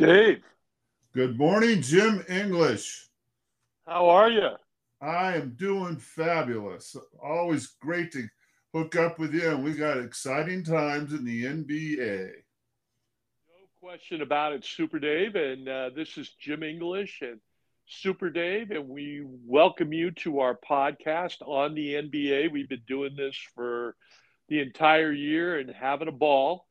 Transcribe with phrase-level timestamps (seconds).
[0.00, 0.42] Dave.
[1.12, 3.06] Good morning, Jim English.
[3.86, 4.48] How are you?
[5.02, 6.96] I am doing fabulous.
[7.22, 8.26] Always great to
[8.72, 12.30] hook up with you, and we got exciting times in the NBA.
[13.50, 15.34] No question about it, Super Dave.
[15.34, 17.38] And uh, this is Jim English and
[17.86, 22.50] Super Dave, and we welcome you to our podcast on the NBA.
[22.50, 23.96] We've been doing this for
[24.48, 26.69] the entire year and having a ball.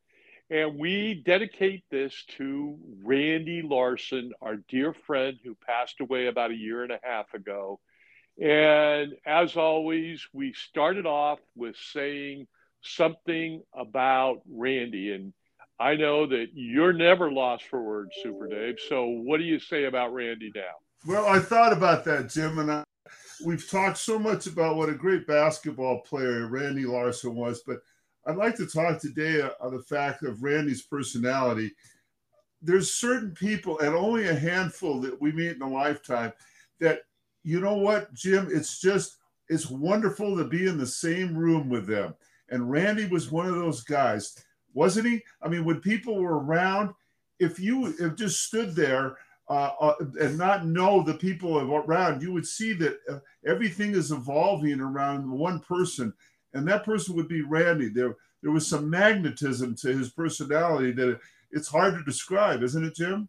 [0.49, 6.55] And we dedicate this to Randy Larson, our dear friend who passed away about a
[6.55, 7.79] year and a half ago.
[8.41, 12.47] And as always, we started off with saying
[12.81, 15.11] something about Randy.
[15.11, 15.33] And
[15.79, 18.77] I know that you're never lost for words, Super Dave.
[18.87, 20.61] So, what do you say about Randy now?
[21.05, 22.83] Well, I thought about that, Jim, and I,
[23.45, 27.79] we've talked so much about what a great basketball player Randy Larson was, but
[28.25, 31.71] I'd like to talk today on the fact of Randy's personality.
[32.61, 36.33] There's certain people, and only a handful that we meet in a lifetime,
[36.79, 37.01] that
[37.43, 38.49] you know what, Jim?
[38.51, 42.13] It's just it's wonderful to be in the same room with them.
[42.49, 44.35] And Randy was one of those guys,
[44.73, 45.23] wasn't he?
[45.41, 46.93] I mean, when people were around,
[47.39, 49.17] if you have just stood there
[49.49, 54.11] uh, uh, and not know the people around, you would see that uh, everything is
[54.11, 56.13] evolving around one person
[56.53, 57.89] and that person would be Randy.
[57.89, 61.19] There, there was some magnetism to his personality that it,
[61.51, 63.27] it's hard to describe, isn't it, Jim?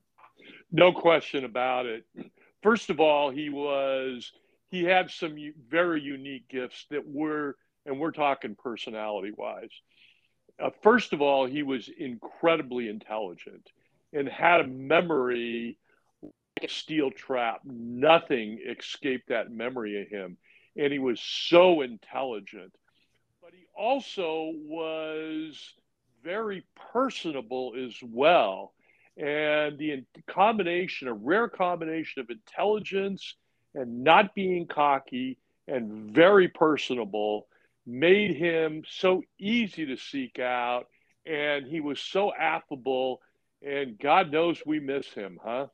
[0.73, 2.05] No question about it.
[2.63, 4.33] First of all, he was
[4.71, 5.37] he had some
[5.69, 9.71] very unique gifts that were, and we're talking personality wise.
[10.63, 13.69] Uh, first of all, he was incredibly intelligent
[14.13, 15.77] and had a memory
[16.23, 17.61] like a steel trap.
[17.65, 20.37] Nothing escaped that memory of him.
[20.77, 22.73] And he was so intelligent
[23.51, 25.75] but he also was
[26.23, 28.73] very personable as well.
[29.17, 33.34] And the combination, a rare combination of intelligence
[33.75, 37.48] and not being cocky and very personable,
[37.86, 40.86] made him so easy to seek out.
[41.27, 43.20] And he was so affable.
[43.67, 45.67] And God knows we miss him, huh?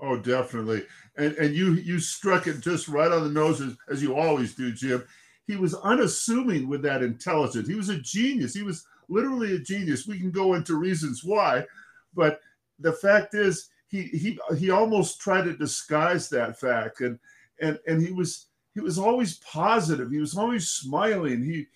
[0.00, 0.84] Oh, definitely.
[1.16, 4.54] And and you you struck it just right on the nose as, as you always
[4.54, 5.04] do, Jim
[5.50, 7.66] he was unassuming with that intelligence.
[7.66, 8.54] He was a genius.
[8.54, 10.06] He was literally a genius.
[10.06, 11.66] We can go into reasons why,
[12.14, 12.40] but
[12.78, 17.18] the fact is he he he almost tried to disguise that fact and
[17.60, 20.10] and and he was he was always positive.
[20.10, 21.42] He was always smiling.
[21.42, 21.66] He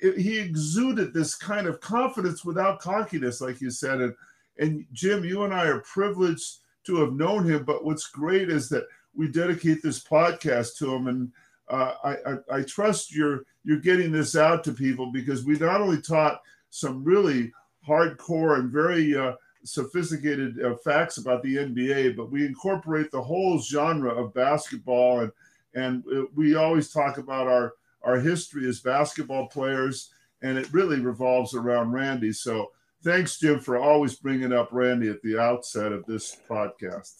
[0.00, 4.00] he exuded this kind of confidence without cockiness, like you said.
[4.00, 4.14] And
[4.58, 7.64] and Jim, you and I are privileged to have known him.
[7.64, 11.30] But what's great is that we dedicate this podcast to him and
[11.70, 15.80] uh, I, I, I, trust you're you're getting this out to people because we not
[15.80, 17.52] only taught some really
[17.86, 23.60] hardcore and very uh, sophisticated uh, facts about the NBA, but we incorporate the whole
[23.60, 25.32] genre of basketball and
[25.74, 30.10] and uh, we always talk about our our history as basketball players,
[30.42, 32.32] and it really revolves around Randy.
[32.32, 37.14] So thanks, Jim, for always bringing up Randy at the outset of this podcast.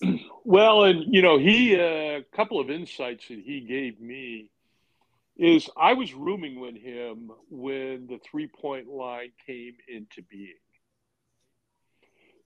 [0.44, 4.50] Well, and you know, he a uh, couple of insights that he gave me
[5.36, 10.54] is I was rooming with him when the three point line came into being.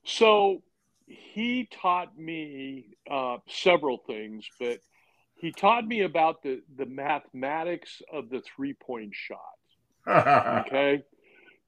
[0.05, 0.61] So
[1.07, 4.79] he taught me uh, several things, but
[5.35, 9.39] he taught me about the the mathematics of the three point shot.
[10.67, 11.03] okay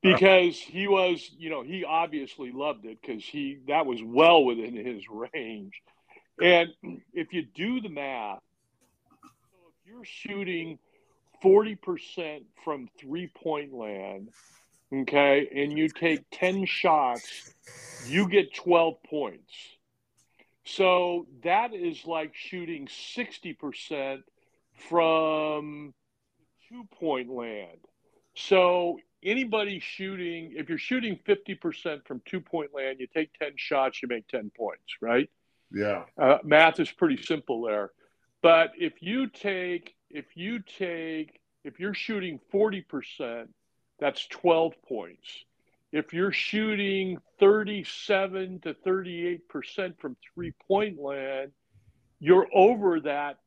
[0.06, 4.44] Uh, because he was, you know, he obviously loved it because he that was well
[4.44, 5.03] within his
[5.34, 5.81] range.
[6.41, 6.69] And
[7.13, 8.40] if you do the math,
[9.22, 10.78] so if you're shooting
[11.44, 14.30] 40% from three point land,
[14.94, 17.53] okay, and you take 10 shots,
[18.06, 19.53] you get 12 points.
[20.64, 24.22] So that is like shooting 60%
[24.90, 25.94] from
[26.69, 27.79] two point land.
[28.35, 34.01] So anybody shooting, if you're shooting 50% from two point land, you take 10 shots,
[34.01, 35.29] you make 10 points, right?
[35.72, 36.03] Yeah.
[36.17, 37.91] Uh, math is pretty simple there.
[38.41, 43.47] But if you take, if you take, if you're shooting 40%,
[43.99, 45.28] that's 12 points.
[45.91, 51.52] If you're shooting 37 to 38% from three point land,
[52.20, 53.40] you're over that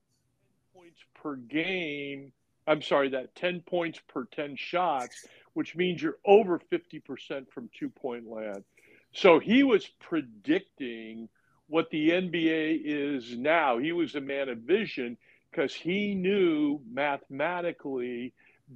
[0.74, 2.32] points per game.
[2.66, 7.88] I'm sorry, that 10 points per 10 shots which means you're over 50% from two
[7.88, 8.64] point land.
[9.12, 11.28] So he was predicting
[11.66, 13.78] what the NBA is now.
[13.78, 15.16] He was a man of vision
[15.50, 18.32] because he knew mathematically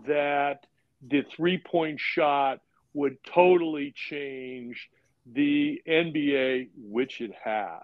[0.06, 0.66] that
[1.08, 2.60] the three point shot
[2.94, 4.90] would totally change
[5.26, 7.80] the NBA, which it has.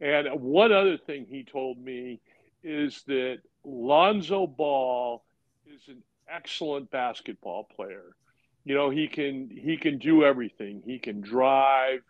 [0.00, 2.20] And one other thing he told me
[2.62, 5.24] is that Lonzo Ball
[5.66, 8.16] is an excellent basketball player.
[8.64, 10.82] You know, he can he can do everything.
[10.84, 12.00] He can drive,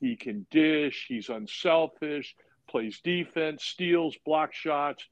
[0.00, 2.34] he can dish, he's unselfish,
[2.68, 5.06] plays defense, steals, block shots.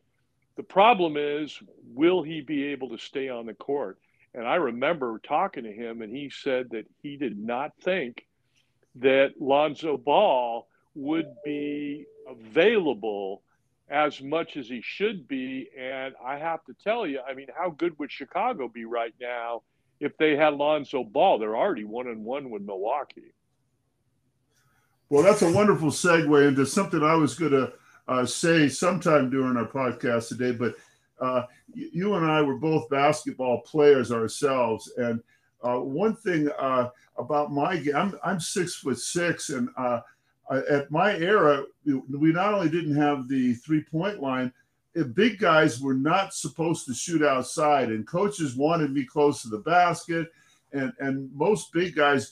[0.57, 1.59] The problem is,
[1.95, 3.99] will he be able to stay on the court?
[4.35, 8.27] And I remember talking to him, and he said that he did not think
[8.97, 13.43] that Lonzo Ball would be available
[13.89, 15.69] as much as he should be.
[15.79, 19.63] And I have to tell you, I mean, how good would Chicago be right now
[20.01, 21.39] if they had Lonzo Ball?
[21.39, 23.33] They're already one and one with Milwaukee.
[25.09, 27.73] Well, that's a wonderful segue into something I was going to
[28.09, 30.51] uh, say sometime during our podcast today.
[30.51, 30.75] But
[31.21, 35.23] uh, you and I were both basketball players ourselves, and
[35.63, 40.01] uh, one thing uh, about my game, I'm, I'm six foot six, and uh,
[40.51, 44.53] at my era, we not only didn't have the three point line,
[44.97, 49.49] eh, big guys were not supposed to shoot outside, and coaches wanted me close to
[49.49, 50.29] the basket.
[50.73, 52.31] And, and most big guys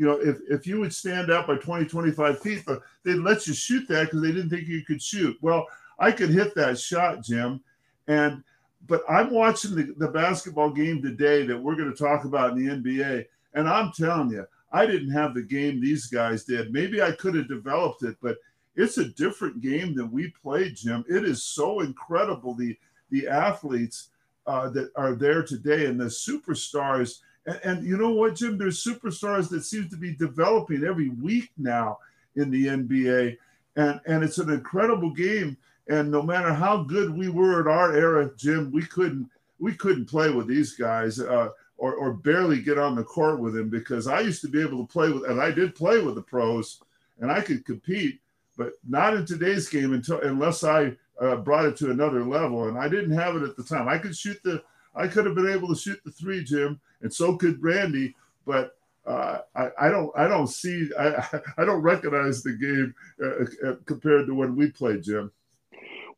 [0.00, 3.46] you know, if, if you would stand up by 20, 25 feet, but they'd let
[3.46, 5.36] you shoot that because they didn't think you could shoot.
[5.42, 5.66] Well,
[5.98, 7.60] I could hit that shot, Jim.
[8.08, 8.42] And,
[8.86, 12.64] but I'm watching the, the basketball game today that we're going to talk about in
[12.64, 13.26] the NBA.
[13.52, 16.72] And I'm telling you, I didn't have the game these guys did.
[16.72, 18.38] Maybe I could have developed it, but
[18.76, 21.04] it's a different game than we played, Jim.
[21.08, 22.76] It is so incredible the
[23.10, 24.10] the athletes
[24.46, 27.18] uh, that are there today and the superstars.
[27.46, 28.56] And, and, you know what, Jim?
[28.56, 31.98] There's superstars that seem to be developing every week now
[32.36, 33.36] in the NBA,
[33.76, 35.56] and and it's an incredible game.
[35.88, 39.28] And no matter how good we were at our era, Jim, we couldn't
[39.58, 41.20] we couldn't play with these guys.
[41.20, 41.50] Uh,
[41.80, 44.86] or, or barely get on the court with him because I used to be able
[44.86, 46.82] to play with, and I did play with the pros,
[47.20, 48.20] and I could compete,
[48.58, 52.78] but not in today's game until unless I uh, brought it to another level, and
[52.78, 53.88] I didn't have it at the time.
[53.88, 54.62] I could shoot the,
[54.94, 58.76] I could have been able to shoot the three, Jim, and so could Randy, but
[59.06, 62.94] uh, I, I, don't, I don't see, I, I don't recognize the game
[63.24, 65.32] uh, uh, compared to when we played, Jim.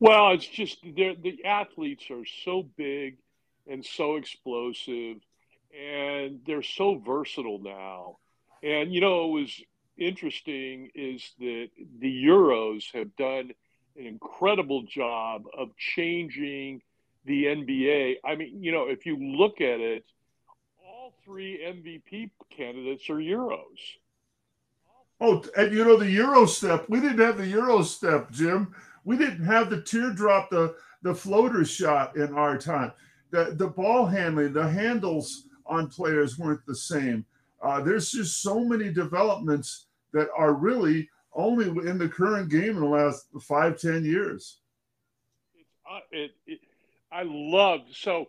[0.01, 3.19] Well, it's just the athletes are so big
[3.69, 5.19] and so explosive
[5.73, 8.19] and they're so versatile now.
[8.63, 9.63] And you know, it was
[9.99, 11.69] interesting is that
[12.01, 13.53] the Euros have done
[13.97, 16.83] an incredible job of changing
[17.25, 18.17] the NBA.
[18.25, 20.05] I mean, you know, if you look at it,
[20.85, 23.97] all three MVP candidates are Euros.
[25.21, 26.87] Oh, and you know the Euro step.
[26.89, 28.75] We didn't have the Euro step, Jim.
[29.05, 32.93] We didn't have the teardrop, the the floater shot in our time.
[33.31, 37.25] The the ball handling, the handles on players weren't the same.
[37.63, 42.81] Uh, there's just so many developments that are really only in the current game in
[42.81, 44.59] the last five, ten years.
[45.89, 46.61] Uh, it, it,
[47.11, 48.27] I love so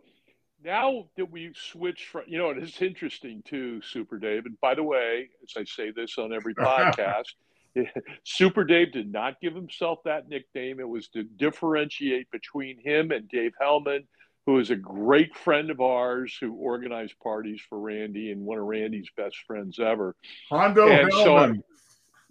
[0.64, 4.46] now that we switch from you know it's interesting too, Super Dave.
[4.46, 7.34] And by the way, as I say this on every podcast,
[8.24, 10.80] Super Dave did not give himself that nickname.
[10.80, 14.06] It was to differentiate between him and Dave Hellman
[14.46, 18.66] who is a great friend of ours who organized parties for Randy and one of
[18.66, 20.16] Randy's best friends ever.
[20.50, 21.62] Hondo Hellman.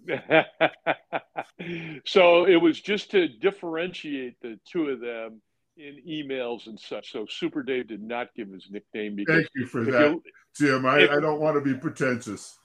[0.07, 0.43] So,
[2.05, 5.41] so it was just to differentiate the two of them
[5.77, 7.11] in emails and such.
[7.11, 10.23] So Super Dave did not give his nickname because thank you for that, you,
[10.55, 10.85] Jim.
[10.85, 12.57] I, if, I don't want to be pretentious.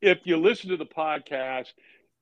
[0.00, 1.72] If you listen to the podcast,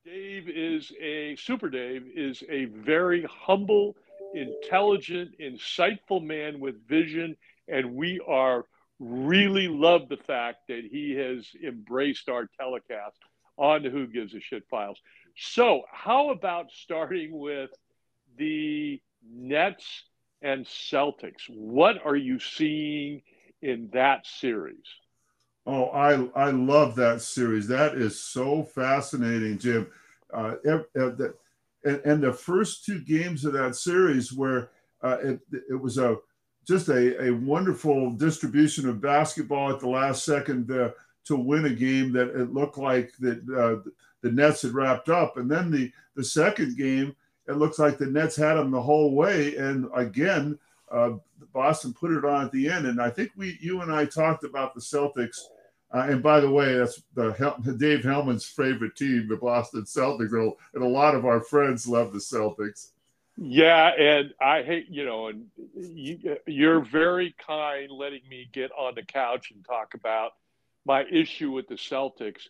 [0.05, 3.97] Dave is a Super Dave is a very humble
[4.35, 7.37] intelligent, insightful man with vision,
[7.69, 8.65] and we are
[8.99, 13.17] really love the fact that he has embraced our telecast
[13.57, 14.99] on Who Gives a Shit files.
[15.37, 17.71] So, how about starting with
[18.37, 20.05] the Nets
[20.43, 21.49] and Celtics?
[21.49, 23.23] What are you seeing
[23.63, 24.85] in that series?
[25.67, 27.69] Oh, I I love that series.
[27.69, 29.89] That is so fascinating, Jim.
[30.33, 30.55] Uh,
[31.85, 34.71] and, and the first two games of that series where
[35.03, 36.17] uh, it, it was a
[36.67, 40.91] just a, a wonderful distribution of basketball at the last second uh,
[41.25, 45.37] to win a game that it looked like that uh, the Nets had wrapped up.
[45.39, 47.17] And then the, the second game,
[47.49, 49.57] it looks like the Nets had them the whole way.
[49.57, 50.59] And again,
[50.93, 51.13] uh,
[51.53, 52.87] Boston put it on at the end.
[52.87, 55.39] And I think we, you and I talked about the Celtics–
[55.93, 60.33] uh, and by the way, that's the Dave Hellman's favorite team, the Boston Celtics,
[60.75, 62.91] and a lot of our friends love the Celtics.
[63.37, 68.95] Yeah, and I hate you know, and you, you're very kind letting me get on
[68.95, 70.33] the couch and talk about
[70.85, 72.43] my issue with the Celtics.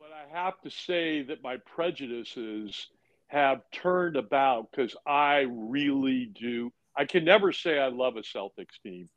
[0.00, 2.88] But I have to say that my prejudices
[3.28, 6.72] have turned about because I really do.
[6.96, 9.08] I can never say I love a Celtics team,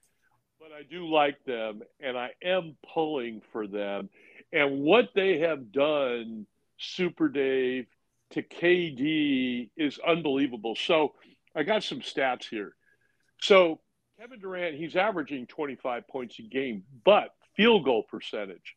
[0.63, 4.09] but I do like them and I am pulling for them.
[4.53, 7.87] And what they have done, Super Dave,
[8.31, 10.77] to KD is unbelievable.
[10.77, 11.15] So
[11.53, 12.75] I got some stats here.
[13.41, 13.81] So
[14.17, 18.75] Kevin Durant, he's averaging 25 points a game, but field goal percentage.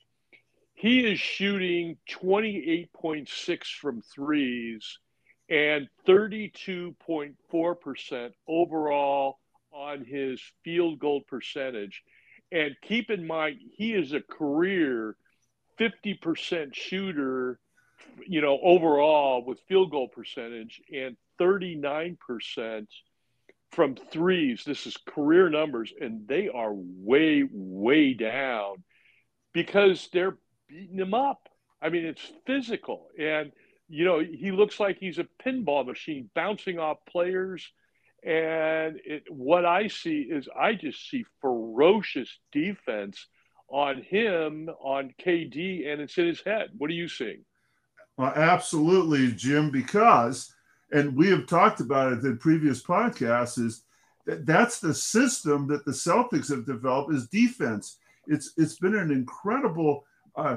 [0.75, 4.99] He is shooting 28.6 from threes
[5.49, 9.39] and 32.4% overall
[9.77, 12.03] on his field goal percentage.
[12.53, 15.17] And keep in mind, he is a career
[15.79, 17.59] 50% shooter,
[18.27, 22.87] you know, overall with field goal percentage and 39%
[23.73, 24.63] from threes.
[24.65, 28.85] This is career numbers, and they are way, way down
[29.53, 31.49] because they're beating him up.
[31.83, 33.09] I mean, it's physical.
[33.19, 33.53] And–
[33.89, 37.71] you know, he looks like he's a pinball machine bouncing off players.
[38.27, 43.29] And it, what I see is I just see ferocious defense
[43.69, 46.71] on him, on KD, and it's in his head.
[46.77, 47.45] What are you seeing?
[48.17, 50.53] Well, absolutely, Jim, because,
[50.91, 53.85] and we have talked about it in previous podcasts, is
[54.27, 57.99] that that's the system that the Celtics have developed is defense.
[58.27, 60.05] It's it's been an incredible
[60.35, 60.57] uh,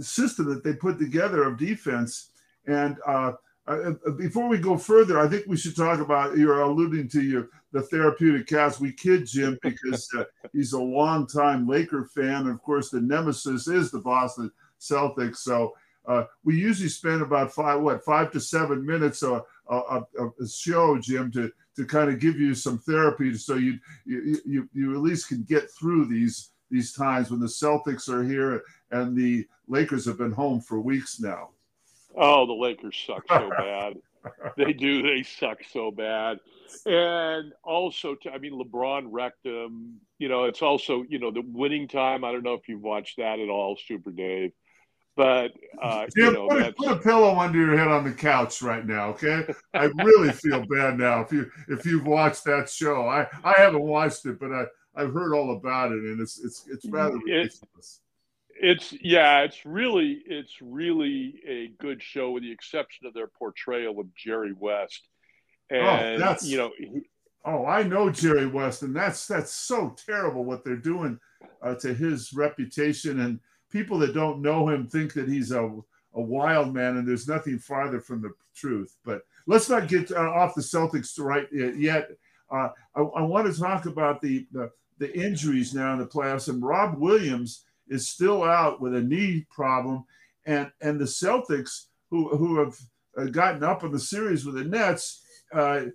[0.00, 2.30] system that they put together of defense
[2.66, 3.32] and uh,
[3.70, 7.22] uh, uh, before we go further, I think we should talk about you're alluding to
[7.22, 8.80] your the therapeutic cast.
[8.80, 12.48] We kid Jim because uh, he's a longtime Laker fan.
[12.48, 14.50] Of course, the nemesis is the Boston
[14.80, 15.38] Celtics.
[15.38, 15.74] So
[16.06, 20.98] uh, we usually spend about five, what, five to seven minutes a, a, a show,
[20.98, 25.00] Jim, to to kind of give you some therapy, so you you you, you at
[25.00, 30.04] least can get through these these times when the Celtics are here and the Lakers
[30.06, 31.50] have been home for weeks now.
[32.16, 33.94] Oh, the Lakers suck so bad.
[34.56, 35.02] they do.
[35.02, 36.38] They suck so bad.
[36.86, 40.00] And also, I mean, LeBron wrecked them.
[40.18, 42.24] You know, it's also, you know, the winning time.
[42.24, 44.52] I don't know if you've watched that at all, Super Dave.
[45.16, 45.52] But,
[45.82, 48.62] uh, Jim, you know, put, a, put a pillow under your head on the couch
[48.62, 49.44] right now, okay?
[49.74, 53.06] I really feel bad now if you if you've watched that show.
[53.06, 54.64] I I haven't watched it, but I
[54.96, 58.00] I've heard all about it, and it's it's it's rather ridiculous.
[58.00, 58.09] It,
[58.60, 63.98] it's yeah, it's really it's really a good show with the exception of their portrayal
[63.98, 65.08] of Jerry West.
[65.72, 67.02] Oh, and oh, that's, you know, he,
[67.44, 71.18] oh, I know Jerry West, and that's that's so terrible what they're doing
[71.62, 73.20] uh, to his reputation.
[73.20, 73.40] And
[73.70, 75.70] people that don't know him think that he's a
[76.14, 78.96] a wild man, and there's nothing farther from the truth.
[79.04, 82.10] But let's not get uh, off the Celtics right yet.
[82.50, 86.48] Uh, I, I, want to talk about the, the the injuries now in the playoffs,
[86.48, 90.04] and Rob Williams is still out with a knee problem,
[90.46, 92.76] and and the Celtics who who have
[93.18, 95.22] uh, gotten up in the series with the Nets.
[95.52, 95.86] Uh,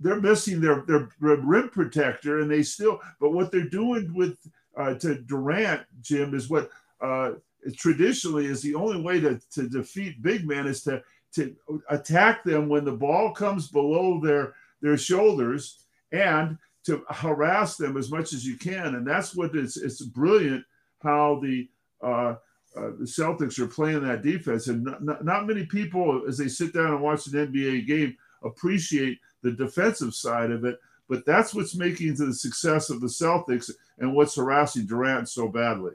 [0.00, 3.00] they're missing their, their rim protector, and they still.
[3.20, 4.36] But what they're doing with
[4.76, 6.68] uh, to Durant, Jim, is what
[7.00, 7.32] uh,
[7.76, 11.02] traditionally is the only way to, to defeat big men is to
[11.34, 11.54] to
[11.90, 18.10] attack them when the ball comes below their their shoulders and to harass them as
[18.10, 18.94] much as you can.
[18.94, 20.64] And that's what it's it's brilliant
[21.04, 21.68] how the
[22.02, 22.34] uh,
[22.76, 26.48] uh, the Celtics are playing that defense, and not, not, not, many people, as they
[26.48, 30.80] sit down and watch an NBA game, appreciate the defensive side of it.
[31.08, 35.92] But that's what's making the success of the Celtics and what's harassing Durant so badly.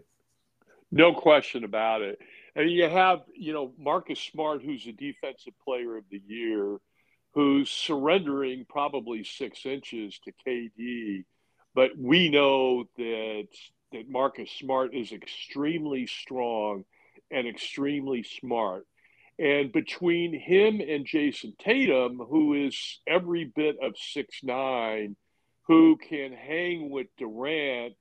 [0.92, 2.20] No question about it.
[2.56, 6.78] And you have, you know, Marcus Smart, who's a defensive player of the year,
[7.34, 11.26] who's surrendering probably six inches to KD.
[11.76, 13.48] But we know that
[13.92, 16.86] that Marcus Smart is extremely strong
[17.32, 18.86] and extremely smart.
[19.38, 25.16] And between him and Jayson Tatum, who is every bit of six nine,
[25.68, 27.94] who can hang with Durant,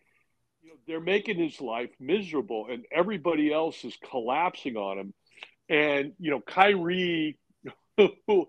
[0.63, 5.15] you know, they're making his life miserable, and everybody else is collapsing on him.
[5.69, 7.39] And you know, Kyrie,
[7.97, 8.49] who,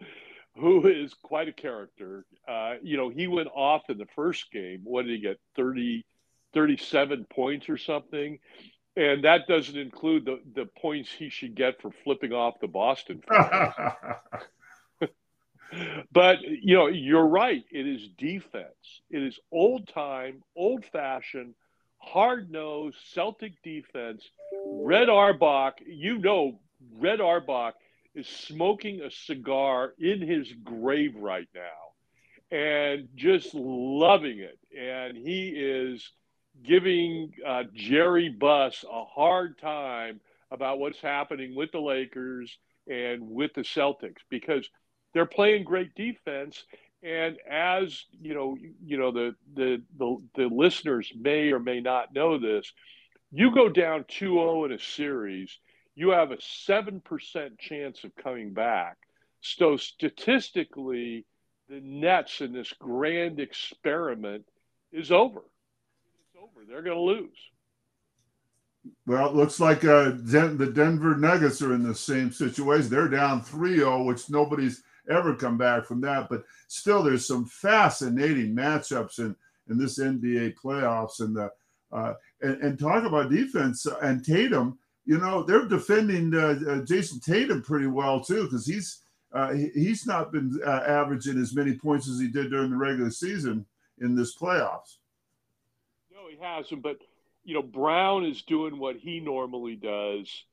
[0.55, 4.81] who is quite a character, uh, you know, he went off in the first game.
[4.84, 5.39] What did he get?
[5.55, 6.05] Thirty.
[6.53, 8.39] 37 points or something.
[8.96, 13.22] And that doesn't include the, the points he should get for flipping off the Boston.
[16.12, 17.63] but, you know, you're right.
[17.72, 19.01] It is defense.
[19.10, 21.53] It is old time, old fashioned,
[21.98, 24.27] hard nosed Celtic defense.
[24.65, 26.60] Red Auerbach, you know,
[26.98, 27.75] Red Auerbach
[28.15, 31.89] is smoking a cigar in his grave right now
[32.51, 34.58] and just loving it.
[34.77, 36.10] And he is
[36.63, 40.20] giving uh, Jerry Buss a hard time
[40.51, 44.68] about what's happening with the Lakers and with the Celtics because
[45.13, 46.63] they're playing great defense.
[47.04, 52.13] And as you know, you know the the the, the listeners may or may not
[52.13, 52.72] know this.
[53.32, 55.60] You go down 2-0 in a series,
[55.96, 58.98] you have a seven percent chance of coming back.
[59.42, 61.25] So statistically,
[61.70, 64.46] the Nets in this grand experiment
[64.92, 65.44] is over.
[66.68, 67.38] They're going to lose.
[69.06, 72.89] Well, it looks like uh, Den- the Denver Nuggets are in the same situation.
[72.89, 76.30] They're down 3 0, which nobody's ever come back from that.
[76.30, 79.36] But still, there's some fascinating matchups in,
[79.70, 81.20] in this NBA playoffs.
[81.20, 81.51] And, the,
[81.92, 87.20] uh, and, and talk about defense and Tatum, you know, they're defending uh, uh Jayson
[87.20, 89.01] Tatum pretty well, too, because he's.
[89.32, 92.75] Uh, he, he's not been uh, averaging as many points as he did during the
[92.75, 93.63] regular season
[94.01, 94.96] in this playoffs.
[96.41, 96.81] Hasn't.
[96.81, 96.98] But
[97.43, 100.43] you know, Brown is doing what he normally does.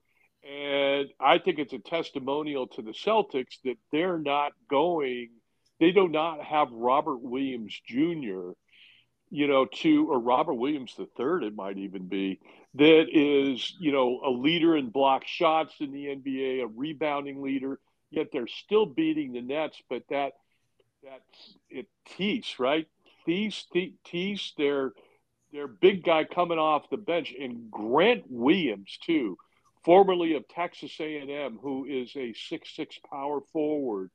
[0.48, 5.30] And I think it's a testimonial to the Celtics that they're not going,
[5.80, 8.52] they do not have Robert Williams Jr.,
[9.28, 12.38] you know, to, or Robert Williams the third, it might even be,
[12.74, 17.80] that is, you know, a leader in block shots in the NBA, a rebounding leader,
[18.10, 19.82] yet they're still beating the Nets.
[19.90, 20.34] But that,
[21.02, 21.22] that,
[21.68, 22.86] it Theis, right?
[23.26, 23.66] Theis,
[24.04, 24.92] Theis, they're,
[25.56, 29.38] their big guy coming off the bench, and Grant Williams too,
[29.84, 34.10] formerly of Texas A&M, who is a six-six power forward,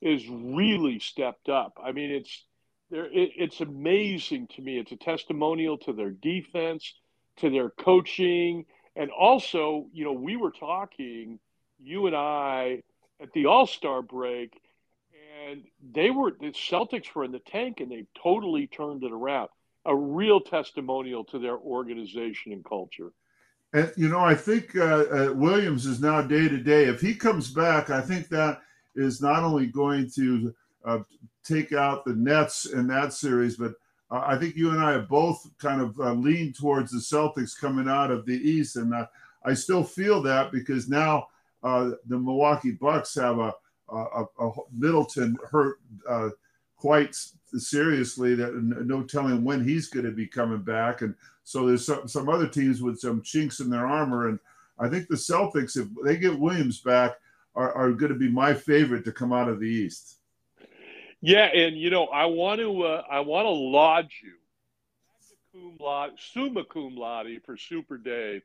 [0.00, 1.78] is really stepped up.
[1.82, 2.44] I mean, it's
[2.90, 3.06] there.
[3.06, 4.78] It, it's amazing to me.
[4.78, 6.94] It's a testimonial to their defense,
[7.38, 11.40] to their coaching, and also, you know, we were talking,
[11.82, 12.82] you and I,
[13.20, 14.60] at the All Star break,
[15.48, 19.48] and they were the Celtics were in the tank, and they totally turned it around
[19.86, 23.12] a real testimonial to their organization and culture.
[23.72, 26.84] And you know, I think uh, uh, Williams is now day to day.
[26.84, 28.60] If he comes back, I think that
[28.94, 31.00] is not only going to uh,
[31.42, 33.72] take out the Nets in that series, but
[34.10, 37.58] uh, I think you and I have both kind of uh, leaned towards the Celtics
[37.58, 39.06] coming out of the East, and uh,
[39.44, 41.28] I still feel that because now
[41.62, 43.52] the Milwaukee Bucks have a,
[43.90, 45.78] a, a Middleton hurt
[46.76, 47.16] quite
[47.58, 51.02] seriously that no telling when he's going to be coming back.
[51.02, 51.14] And
[51.44, 54.28] so there's some, some other teams with some chinks in their armor.
[54.28, 54.38] And
[54.78, 57.12] I think the Celtics, if they get Williams back,
[57.54, 60.18] are, are going to be my favorite to come out of the East.
[61.20, 64.34] Yeah, and you know, I want to uh, I want to laud you,
[65.52, 68.42] cum laude, summa cum laude for Super Dave,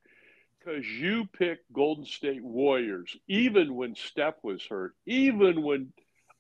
[0.58, 5.92] because you picked Golden State Warriors even when Steph was hurt, even when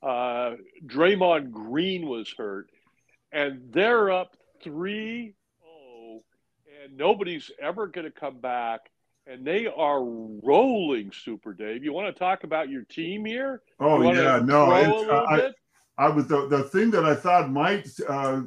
[0.01, 2.69] uh, Draymond Green was hurt,
[3.31, 5.33] and they're up 3
[5.63, 6.21] 0,
[6.83, 8.81] and nobody's ever going to come back.
[9.27, 11.83] And they are rolling, Super Dave.
[11.83, 13.61] You want to talk about your team here?
[13.79, 14.71] Oh yeah, no.
[14.71, 15.51] I,
[15.99, 18.43] I was the, the thing that I thought might uh,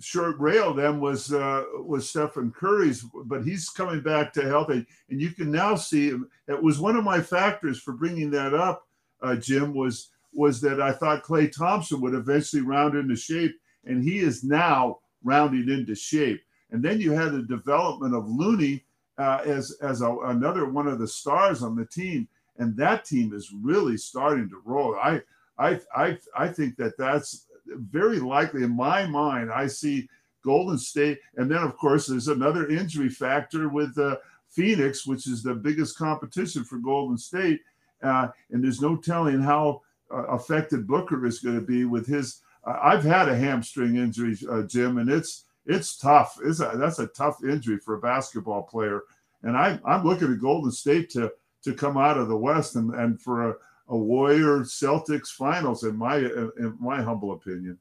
[0.00, 4.86] short rail them was uh, was Stephen Curry's, but he's coming back to health, and,
[5.08, 6.12] and you can now see
[6.48, 8.82] it was one of my factors for bringing that up,
[9.22, 9.74] uh, Jim.
[9.74, 14.44] Was was that I thought Klay Thompson would eventually round into shape, and he is
[14.44, 16.42] now rounding into shape.
[16.70, 18.84] And then you had the development of Looney
[19.18, 23.32] uh, as as a, another one of the stars on the team, and that team
[23.32, 24.96] is really starting to roll.
[24.96, 25.22] I
[25.58, 29.52] I I I think that that's very likely in my mind.
[29.52, 30.08] I see
[30.44, 34.16] Golden State, and then of course there's another injury factor with uh,
[34.50, 37.60] Phoenix, which is the biggest competition for Golden State,
[38.02, 42.40] uh, and there's no telling how uh, affected Booker is going to be with his.
[42.66, 46.38] I've had a hamstring injury, uh, Jim, and it's it's tough.
[46.44, 49.02] It's a, that's a tough injury for a basketball player.
[49.42, 51.32] And I, I'm looking at Golden State to
[51.64, 53.54] to come out of the West and, and for a,
[53.88, 57.78] a Warrior Celtics finals, in my in my humble opinion.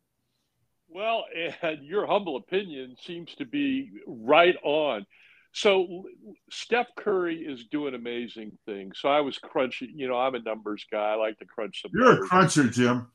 [0.89, 1.25] Well,
[1.61, 5.05] and your humble opinion seems to be right on.
[5.53, 6.05] So
[6.49, 8.97] Steph Curry is doing amazing things.
[8.99, 11.11] So I was crunching, you know, I'm a numbers guy.
[11.11, 11.91] I like to crunch some.
[11.93, 12.25] You're numbers.
[12.25, 13.07] a cruncher, Jim.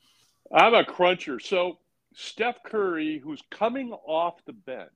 [0.53, 1.39] I'm a cruncher.
[1.39, 1.79] So
[2.15, 4.89] Steph Curry, who's coming off the bench,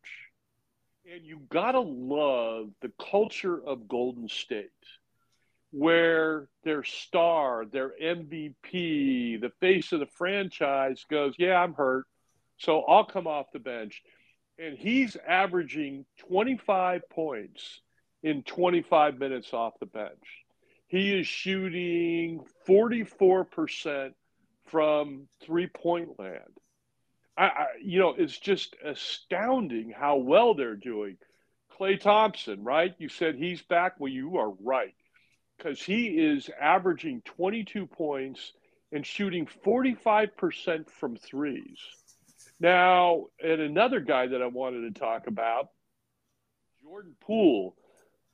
[1.12, 4.70] and you gotta love the culture of Golden State,
[5.72, 12.06] where their star, their MVP, the face of the franchise goes, "Yeah, I'm hurt,
[12.58, 14.02] so I'll come off the bench."
[14.60, 17.82] And he's averaging 25 points
[18.24, 20.44] in 25 minutes off the bench.
[20.88, 24.14] He is shooting 44%
[24.68, 26.40] from three point land.
[27.38, 31.18] I, I, you know, it's just astounding how well they're doing.
[31.80, 32.94] Klay Thompson, right?
[33.00, 34.00] You said he's back.
[34.00, 34.94] Well, you are right.
[35.58, 38.54] because he is averaging 22 points
[38.92, 41.80] and shooting 45% from threes.
[42.60, 45.70] Now, and another guy that I wanted to talk about,
[46.84, 47.76] Jordan Poole.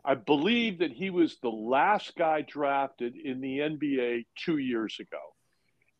[0.03, 5.19] I believe that he was the last guy drafted in the NBA two years ago.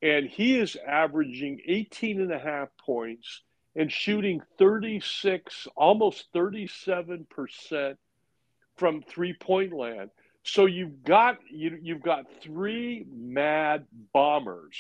[0.01, 3.41] And he is averaging 18 and a half points
[3.75, 7.97] and shooting 36, almost 37%
[8.77, 10.09] from three point land.
[10.43, 14.77] So you've got you, you've got three mad bombers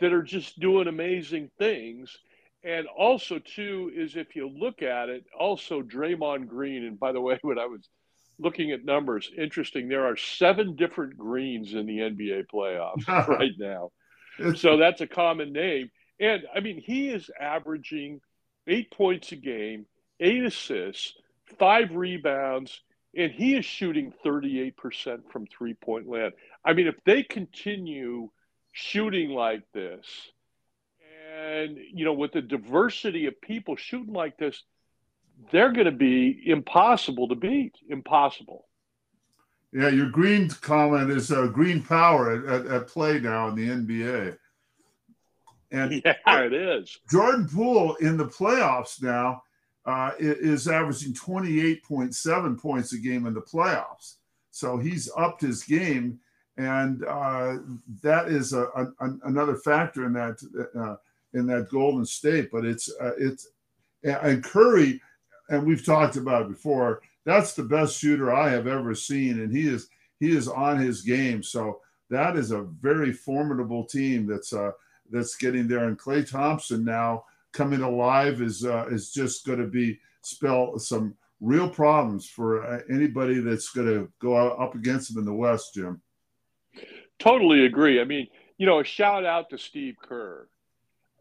[0.00, 2.16] that are just doing amazing things.
[2.64, 6.84] And also, too, is if you look at it, also Draymond Green.
[6.84, 7.88] And by the way, when I was
[8.38, 13.90] looking at numbers, interesting, there are seven different greens in the NBA playoffs right now.
[14.56, 15.90] So that's a common name.
[16.18, 18.20] And I mean, he is averaging
[18.66, 19.86] eight points a game,
[20.18, 21.14] eight assists,
[21.58, 22.80] five rebounds,
[23.16, 26.32] and he is shooting 38% from three point land.
[26.64, 28.30] I mean, if they continue
[28.72, 30.06] shooting like this,
[31.44, 34.62] and, you know, with the diversity of people shooting like this,
[35.50, 37.74] they're going to be impossible to beat.
[37.88, 38.66] Impossible.
[39.72, 43.68] Yeah, your green comment is uh, green power at, at, at play now in the
[43.68, 44.36] NBA.
[45.72, 46.96] And yeah, it is.
[47.10, 49.42] Jordan Poole in the playoffs now
[49.84, 54.14] uh, is averaging 28.7 points a game in the playoffs.
[54.50, 56.20] So he's upped his game,
[56.56, 57.56] and uh,
[58.02, 58.86] that is a, a,
[59.24, 60.38] another factor in that
[60.78, 60.94] uh,
[61.34, 62.50] in that Golden State.
[62.50, 63.48] But it's uh, it's
[64.02, 65.00] and Curry,
[65.48, 67.02] and we've talked about it before.
[67.24, 69.88] That's the best shooter I have ever seen, and he is
[70.20, 71.42] he is on his game.
[71.42, 74.72] So that is a very formidable team that's uh,
[75.10, 75.88] that's getting there.
[75.88, 81.14] And Klay Thompson now coming alive is uh, is just going to be spell some
[81.40, 85.74] real problems for uh, anybody that's going to go up against him in the West,
[85.74, 86.00] Jim.
[87.18, 88.00] Totally agree.
[88.00, 90.48] I mean, you know, a shout out to Steve Kerr.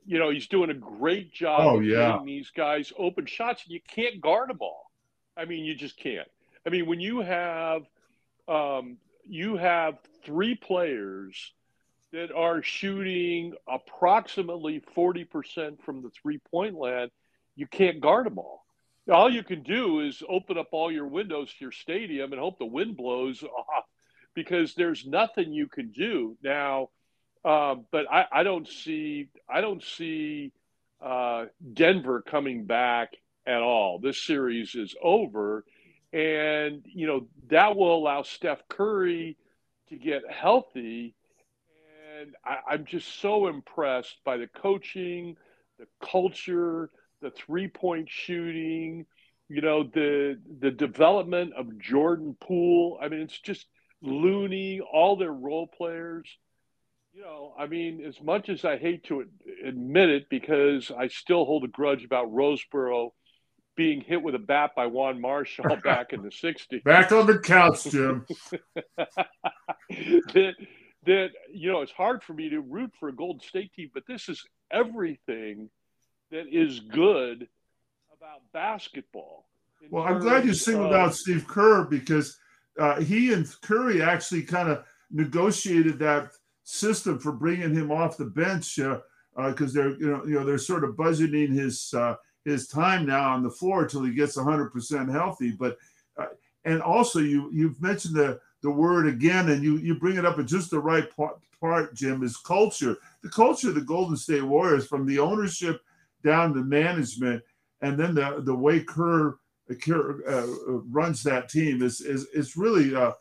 [0.06, 2.12] You know, he's doing a great job oh, of yeah.
[2.12, 4.92] getting these guys open shots, and you can't guard them all.
[5.36, 6.28] I mean, you just can't.
[6.66, 7.84] I mean, when you have
[8.48, 11.54] um, you have three players
[12.12, 17.12] that are shooting approximately 40% from the three point land,
[17.56, 18.66] you can't guard them all.
[19.12, 22.58] All you can do is open up all your windows to your stadium and hope
[22.58, 23.86] the wind blows off
[24.34, 26.90] because there's nothing you can do now.
[27.44, 30.54] Uh, but I, I, don't see I don't see
[31.02, 34.00] uh, Denver coming back at all.
[34.00, 35.66] This series is over,
[36.14, 39.38] and you know that will allow Steph Curry
[39.90, 41.16] to get healthy
[42.24, 45.36] and I, am just so impressed by the coaching,
[45.80, 46.90] the culture,
[47.22, 49.06] the three point shooting,
[49.50, 52.98] you know, the the development of Jordan Poole.
[53.02, 53.68] I mean, it's just
[54.02, 56.28] Looney, all their role players.
[57.14, 59.24] You know, I mean, as much as I hate to
[59.64, 63.12] admit it, because I still hold a grudge about Roseboro
[63.76, 66.84] being hit with a bat by Juan Marichal back in the 60s.
[66.84, 68.26] Back on the couch, Jim.
[69.90, 70.56] that,
[71.06, 74.04] that you know it's hard for me to root for a Golden State team, but
[74.08, 75.70] this is everything
[76.32, 77.48] that is good
[78.18, 79.46] about basketball.
[79.92, 82.40] Well, I'm glad you singled out Steve Kerr because
[82.80, 86.32] uh, he and Curry actually kind of negotiated that
[86.64, 88.98] system for bringing him off the bench because
[89.36, 93.06] uh, uh, they're you know you know they're sort of budgeting his uh, his time
[93.06, 95.52] now on the floor until he gets 100 percent healthy.
[95.52, 95.78] But
[96.18, 96.28] uh,
[96.66, 100.40] and also you you've mentioned the the word again, and you you bring it up
[100.40, 102.98] at just the right part, part, Jim, is culture.
[103.22, 105.82] The culture of the Golden State Warriors, from the ownership
[106.24, 107.44] down to management,
[107.82, 109.38] and then the the way Kerr,
[109.82, 110.48] Kerr uh,
[110.90, 113.14] runs that team is is is really a,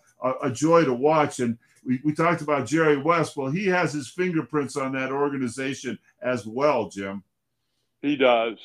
[0.42, 1.40] a, joy to watch.
[1.40, 3.36] And we, we talked about Jerry West.
[3.36, 7.22] Well, he has his fingerprints on that organization as well, Jim.
[8.00, 8.58] He does.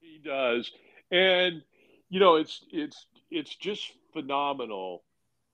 [0.00, 0.70] He does.
[1.10, 1.62] And
[2.08, 5.04] you know, it's it's it's just phenomenal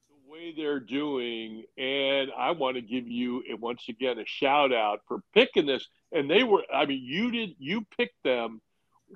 [0.09, 5.01] the way they're doing, and I want to give you once again a shout out
[5.09, 5.87] for picking this.
[6.13, 8.61] And they were, I mean, you did, you picked them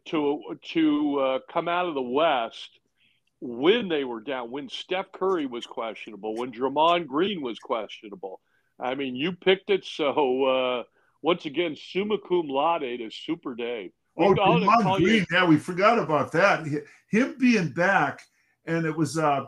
[0.07, 2.79] to to uh, come out of the West
[3.41, 8.41] when they were down, when Steph Curry was questionable, when Draymond Green was questionable.
[8.81, 9.85] I mean, you picked it.
[9.85, 10.83] So uh,
[11.23, 13.91] once again, summa cum laude to Super Dave.
[14.17, 15.15] Oh, Draymond Green.
[15.15, 16.67] You- yeah, we forgot about that.
[17.11, 18.21] Him being back,
[18.67, 19.19] and it was.
[19.19, 19.45] uh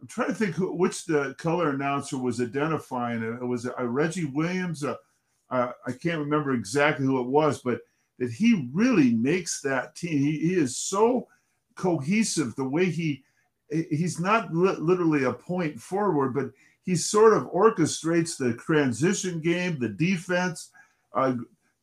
[0.00, 3.22] I'm trying to think who, which the color announcer was identifying.
[3.22, 4.82] It was a Reggie Williams.
[4.82, 4.96] Uh,
[5.48, 7.78] uh, I can't remember exactly who it was, but
[8.18, 10.18] that he really makes that team.
[10.18, 11.28] He, he is so
[11.76, 12.56] cohesive.
[12.56, 13.22] The way he
[13.90, 16.50] he's not li- literally a point forward, but
[16.84, 20.70] he sort of orchestrates the transition game, the defense.
[21.14, 21.34] Uh,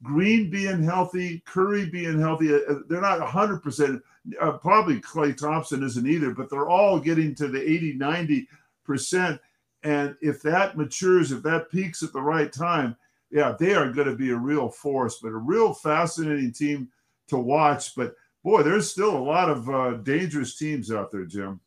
[0.02, 2.54] Green being healthy, Curry being healthy.
[2.54, 4.02] Uh, they're not 100%.
[4.40, 9.40] Uh, probably Klay Thompson isn't either, but they're all getting to the 80, 90%.
[9.84, 12.96] And if that matures, if that peaks at the right time,
[13.32, 16.90] yeah, they are going to be a real force, but a real fascinating team
[17.28, 17.96] to watch.
[17.96, 21.60] But boy, there's still a lot of uh, dangerous teams out there, Jim.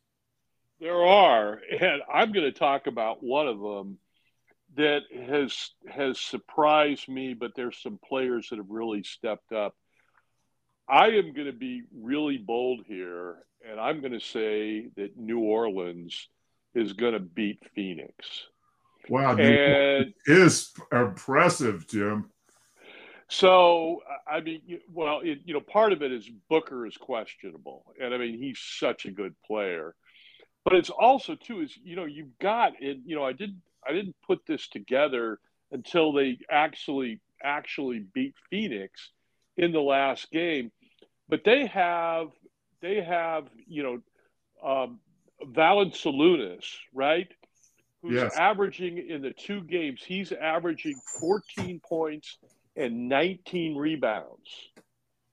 [0.83, 3.99] There are, and I'm going to talk about one of them
[4.75, 7.33] that has has surprised me.
[7.33, 9.77] But there's some players that have really stepped up.
[10.89, 15.39] I am going to be really bold here, and I'm going to say that New
[15.39, 16.27] Orleans
[16.75, 18.43] is going to beat Phoenix.
[19.07, 22.29] Wow, and is impressive, Jim.
[23.29, 28.13] So, I mean, well, it, you know, part of it is Booker is questionable, and
[28.13, 29.95] I mean, he's such a good player.
[30.65, 32.97] But it's also too is you know you've got it.
[33.05, 35.39] You know, I didn't I didn't put this together
[35.71, 39.09] until they actually actually beat Phoenix
[39.57, 40.71] in the last game,
[41.27, 42.27] but they have
[42.81, 43.99] they have you know
[44.63, 44.99] um,
[45.43, 47.27] Valanciunas, right?
[48.03, 48.35] who's yes.
[48.35, 52.37] averaging in the two games, he's averaging 14 points
[52.75, 54.69] and 19 rebounds.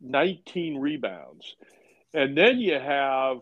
[0.00, 1.56] 19 rebounds.
[2.14, 3.38] And then you have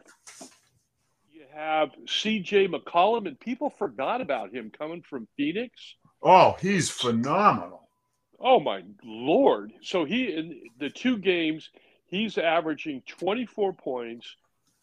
[1.58, 5.96] have CJ McCollum, and people forgot about him coming from Phoenix.
[6.22, 7.88] Oh, he's phenomenal.
[8.40, 9.72] Oh my lord.
[9.82, 11.70] So he in the two games,
[12.06, 14.36] he's averaging 24 points,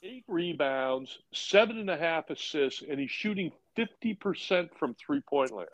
[0.04, 5.70] eight rebounds, seven and a half assists, and he's shooting 50% from three point land.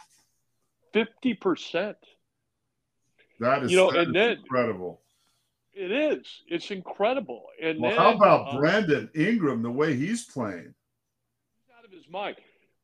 [0.93, 1.95] 50%.
[3.39, 5.01] That is, you know, and then, incredible.
[5.73, 6.27] It is.
[6.47, 7.45] It's incredible.
[7.59, 10.75] And well, then, how about uh, Brandon Ingram, the way he's playing?
[12.11, 12.35] He's out of his mind.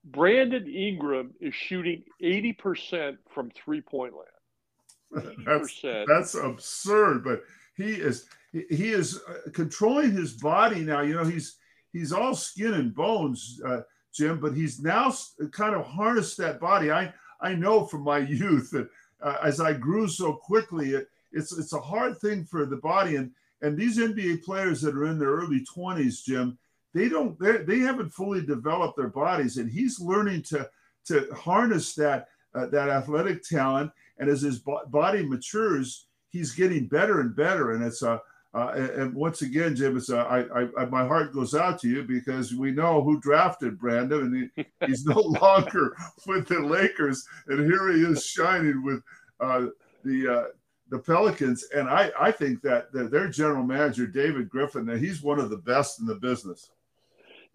[0.05, 5.37] Brandon Ingram is shooting 80% from three point land.
[5.45, 7.41] that's, that's absurd, but
[7.75, 11.01] he is he is uh, controlling his body now.
[11.01, 11.57] You know, he's
[11.93, 13.61] he's all skin and bones.
[13.65, 13.81] Uh,
[14.13, 15.13] Jim, but he's now
[15.51, 16.91] kind of harnessed that body.
[16.91, 18.89] I I know from my youth that
[19.21, 23.15] uh, as I grew so quickly, it, it's it's a hard thing for the body.
[23.15, 26.57] And and these NBA players that are in their early 20s, Jim,
[26.93, 30.69] they don't they haven't fully developed their bodies, and he's learning to
[31.05, 33.91] to harness that uh, that athletic talent.
[34.19, 37.73] And as his body matures, he's getting better and better.
[37.73, 38.21] And it's a
[38.53, 42.01] uh, and, once again, Jim, it's, uh, I, I, my heart goes out to you
[42.01, 45.95] because we know who drafted Brandon, and he, he's no longer
[46.25, 49.03] with the Lakers, and here he is shining with
[49.39, 49.67] uh,
[50.03, 50.43] the uh,
[50.89, 51.65] the Pelicans.
[51.75, 55.49] And I, I think that, that their general manager David Griffin, that he's one of
[55.49, 56.71] the best in the business.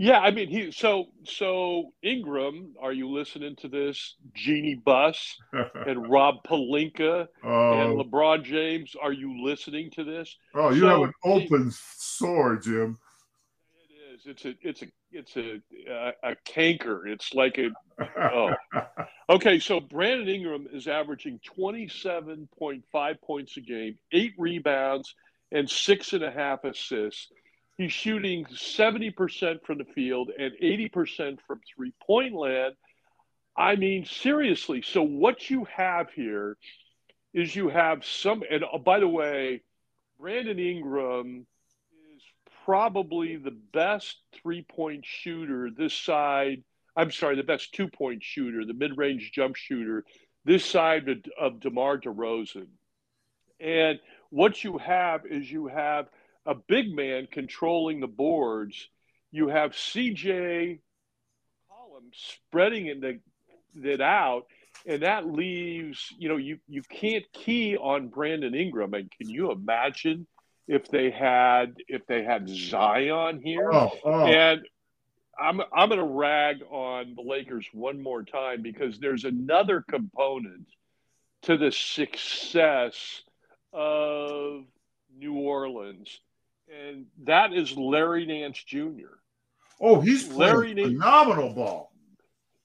[0.02, 2.74] Yeah, I mean, he so so Ingram.
[2.82, 4.16] Are you listening to this?
[4.34, 7.72] Jeanie Buss and Rob Pelinka oh.
[7.72, 8.96] and LeBron James.
[9.00, 10.36] Are you listening to this?
[10.56, 12.98] Oh, you so, have an open he, sore, Jim.
[13.90, 14.26] It is.
[14.26, 14.54] It's a.
[14.60, 14.86] It's a.
[15.12, 15.60] It's a.
[15.88, 17.06] A, a canker.
[17.06, 17.70] It's like a.
[18.20, 18.50] Oh.
[19.30, 25.14] okay, so Brandon Ingram is averaging twenty-seven point five points a game, eight rebounds,
[25.52, 27.28] and six and a half assists
[27.76, 32.74] He's shooting 70% from the field and 80% from three point land.
[33.56, 34.82] I mean, seriously.
[34.82, 36.56] So, what you have here
[37.34, 39.62] is you have some, and oh, by the way,
[40.18, 41.46] Brandon Ingram
[42.14, 42.22] is
[42.64, 46.62] probably the best three point shooter this side.
[46.94, 50.04] I'm sorry, the best two point shooter, the mid range jump shooter
[50.44, 52.66] this side of, of DeMar DeRozan.
[53.60, 56.08] And what you have is you have
[56.46, 58.88] a big man controlling the boards.
[59.30, 60.78] You have CJ
[61.70, 63.20] McCollum spreading it,
[63.82, 64.46] it out,
[64.86, 68.94] and that leaves you know you you can't key on Brandon Ingram.
[68.94, 70.26] And can you imagine
[70.68, 73.72] if they had if they had Zion here?
[73.72, 74.26] Oh, oh.
[74.26, 74.62] And
[75.38, 80.68] I'm I'm going to rag on the Lakers one more time because there's another component
[81.42, 83.22] to the success
[83.72, 84.64] of
[85.16, 86.20] New Orleans
[86.72, 89.18] and that is Larry Nance Jr.
[89.80, 91.92] Oh, he's Larry Nance, phenomenal ball.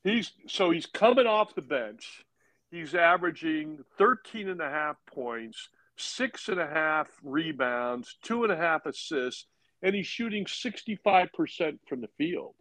[0.03, 2.23] He's so he's coming off the bench.
[2.71, 8.57] He's averaging 13 and a half points, six and a half rebounds, two and a
[8.57, 9.45] half assists,
[9.81, 12.55] and he's shooting 65% from the field.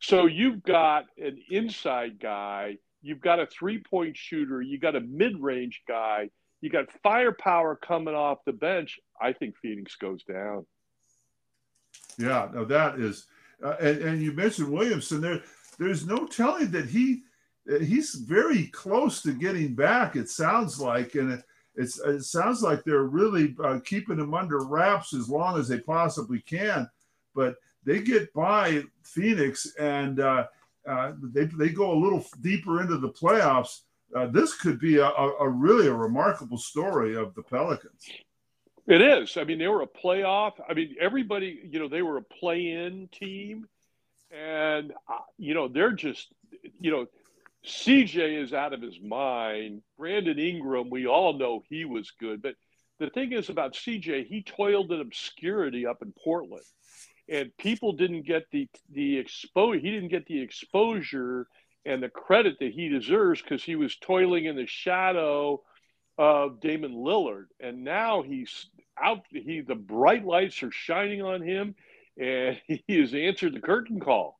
[0.00, 5.00] So you've got an inside guy, you've got a three point shooter, you got a
[5.00, 8.98] mid range guy, you got firepower coming off the bench.
[9.20, 10.66] I think Phoenix goes down.
[12.18, 13.26] Yeah, no, that is,
[13.62, 15.20] uh, and, and you mentioned Williamson.
[15.20, 15.42] There,
[15.78, 17.22] there's no telling that he
[17.80, 20.16] he's very close to getting back.
[20.16, 24.64] It sounds like, and it, it's it sounds like they're really uh, keeping him under
[24.64, 26.88] wraps as long as they possibly can.
[27.34, 30.46] But they get by Phoenix and uh,
[30.86, 33.80] uh, they they go a little deeper into the playoffs.
[34.14, 38.08] Uh, this could be a, a, really a remarkable story of the Pelicans.
[38.86, 39.36] It is.
[39.36, 40.52] I mean, they were a playoff.
[40.68, 43.66] I mean, everybody, you know, they were a play-in team,
[44.30, 46.28] and uh, you know, they're just,
[46.80, 47.06] you know,
[47.64, 49.82] CJ is out of his mind.
[49.96, 52.56] Brandon Ingram, we all know he was good, but
[52.98, 56.64] the thing is about CJ, he toiled in obscurity up in Portland,
[57.26, 59.80] and people didn't get the the exposure.
[59.80, 61.46] He didn't get the exposure
[61.86, 65.62] and the credit that he deserves because he was toiling in the shadow
[66.18, 68.66] of Damian Lillard, and now he's
[69.00, 69.24] out.
[69.30, 71.74] He the bright lights are shining on him,
[72.20, 74.38] and he has answered the curtain call.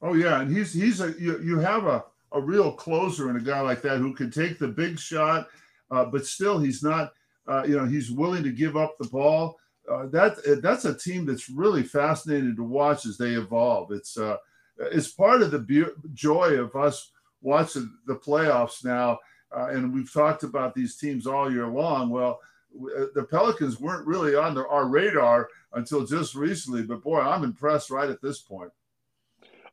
[0.00, 3.40] Oh yeah, and he's he's a you, you have a a real closer and a
[3.40, 5.48] guy like that who can take the big shot,
[5.90, 7.12] uh, but still he's not.
[7.46, 9.56] Uh, you know, he's willing to give up the ball.
[9.90, 13.90] Uh, that that's a team that's really fascinating to watch as they evolve.
[13.90, 14.36] It's uh,
[14.78, 17.10] it's part of the be- joy of us
[17.40, 19.18] watching the playoffs now.
[19.54, 22.10] Uh, and we've talked about these teams all year long.
[22.10, 22.40] Well,
[22.76, 27.44] uh, the Pelicans weren't really on the, our radar until just recently, but boy, I'm
[27.44, 28.70] impressed right at this point.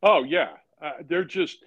[0.02, 1.60] Oh yeah, uh, they're just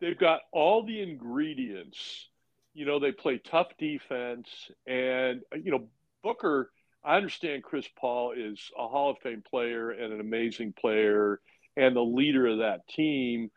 [0.00, 2.28] they've got all the ingredients.
[2.74, 4.48] You know, they play tough defense,
[4.86, 5.88] and you know
[6.22, 6.70] Booker.
[7.06, 11.38] I understand Chris Paul is a Hall of Fame player and an amazing player
[11.76, 13.50] and the leader of that team,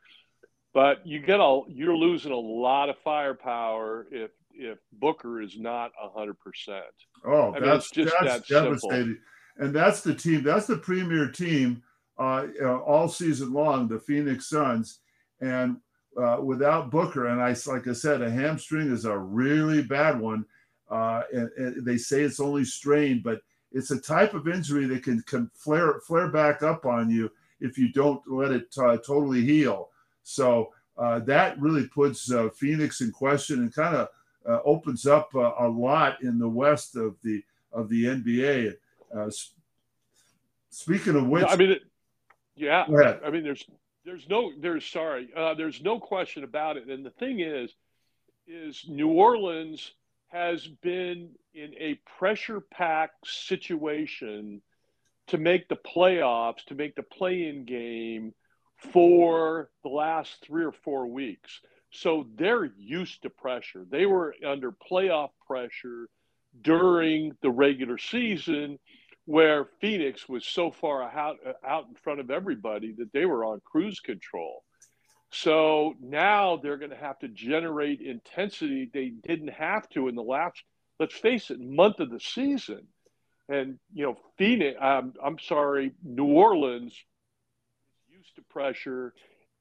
[0.78, 5.90] but you get a you're losing a lot of firepower if if Booker is not
[5.98, 6.84] hundred percent.
[7.26, 9.00] Oh, I mean, that's just that's that devastating.
[9.00, 9.24] Simple.
[9.58, 10.44] And that's the team.
[10.44, 11.82] That's the premier team
[12.20, 12.46] uh,
[12.86, 15.00] all season long, the Phoenix Suns.
[15.42, 15.78] And
[16.16, 20.46] uh, without Booker, and I like I said, a hamstring is a really bad one.
[20.92, 25.02] Uh, and, and, they say it's only strained, but it's a type of injury that
[25.02, 29.42] can, can flare flare back up on you if you don't let it uh, totally
[29.42, 29.90] heal.
[30.28, 34.10] So uh, that really puts uh, Phoenix in question and kind of
[34.48, 38.74] uh, opens up a lot in the West of the of the NBA.
[40.70, 41.76] speaking of which, I mean,
[42.56, 42.86] yeah,
[43.26, 43.66] I mean, there's
[44.08, 46.88] there's no, there's sorry, uh, there's no question about it.
[46.88, 47.74] And the thing is,
[48.48, 49.94] is New Orleans
[50.28, 54.62] has been in a pressure packed situation
[55.28, 58.34] to make the playoffs, to make the play in game
[58.78, 61.62] for the last three or four weeks.
[61.92, 63.86] So they're used to pressure.
[63.90, 66.10] They were under playoff pressure
[66.62, 68.80] during the regular season
[69.26, 73.62] where Phoenix was so far out, out in front of everybody that they were on
[73.66, 74.64] cruise control.
[75.32, 80.24] So now they're going to have to generate intensity they didn't have to in the
[80.24, 80.64] last,
[81.00, 82.88] let's face it, month of the season.
[83.50, 86.94] And, you know, Phoenix, um, I'm sorry, New Orleans
[88.38, 89.14] to pressure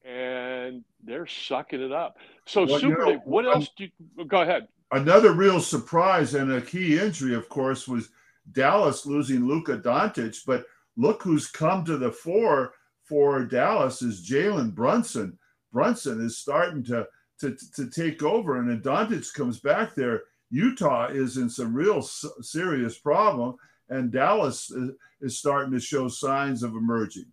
[0.05, 2.17] and they're sucking it up.
[2.47, 4.69] So, well, Super you know, what else do you go ahead?
[4.93, 8.11] Another real surprise and a key injury, of course, was
[8.53, 10.65] Dallas losing Luka Doncic, but
[10.97, 15.37] look who's come to the fore for Dallas is Jalen Brunson.
[15.73, 17.09] Brunson is starting to,
[17.41, 22.97] to, to take over, and Doncic comes back there, Utah is in some real serious
[22.97, 23.57] problem,
[23.89, 24.73] and Dallas
[25.21, 27.27] is starting to show signs of emerging.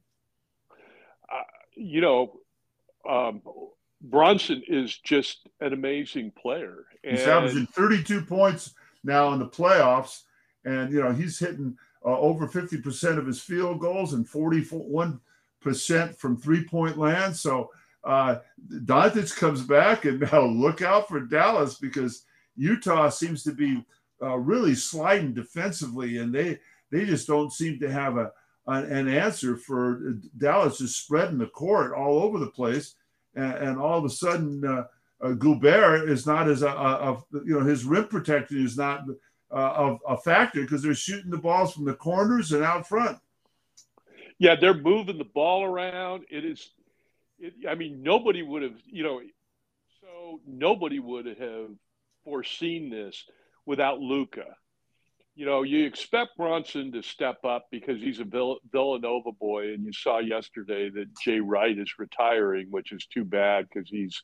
[1.75, 2.39] You know,
[3.09, 3.41] um,
[4.01, 6.85] Brunson is just an amazing player.
[7.03, 7.17] And...
[7.17, 10.21] He's averaging 32 points now in the playoffs
[10.65, 15.19] and you know he's hitting uh, over 50% of his field goals and 41%
[16.17, 17.33] from three-point land.
[17.33, 17.69] So
[18.03, 23.85] uh, Doncic comes back, and now look out for Dallas because Utah seems to be
[24.21, 26.59] uh, really sliding defensively, and they
[26.91, 28.31] they just don't seem to have a
[28.65, 32.95] an answer for Dallas is spreading the court all over the place,
[33.35, 34.65] and, and all of a sudden.
[34.65, 34.83] Uh,
[35.23, 35.29] uh,
[36.05, 39.05] is not as a, a, a, you know his rim protection is not
[39.53, 43.17] uh, a, a factor because they're shooting the balls from the corners and out front.
[44.39, 46.25] Yeah, they're moving the ball around.
[46.29, 46.71] It is,
[47.39, 49.21] it, I mean, nobody would have, you know,
[50.01, 51.69] so nobody would have
[52.23, 53.23] foreseen this
[53.65, 54.57] without Luka.
[55.35, 59.83] You know, you expect Brunson to step up because he's a Vill- Villanova boy, and
[59.85, 64.21] you saw yesterday that Jay Wright is retiring, which is too bad because he's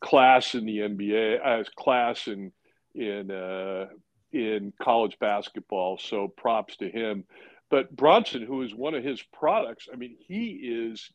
[0.00, 2.52] class in the NBA, as uh, class in
[2.94, 3.86] in uh,
[4.32, 5.98] in college basketball.
[5.98, 7.24] So props to him.
[7.70, 11.10] But Brunson, who is one of his products, I mean, he is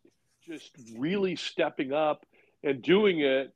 [0.47, 2.25] just really stepping up
[2.63, 3.53] and doing it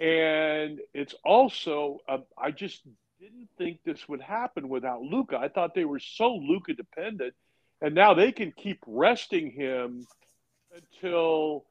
[0.00, 2.82] And it's also, uh, I just
[3.22, 5.38] didn't think this would happen without Luka.
[5.38, 7.34] I thought they were so Luka dependent,
[7.80, 10.08] and now they can keep resting him
[10.74, 11.64] until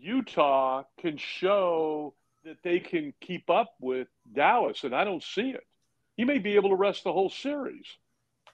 [0.00, 5.64] Utah can show that they can keep up with Dallas, and I don't see it.
[6.16, 7.86] He may be able to rest the whole series.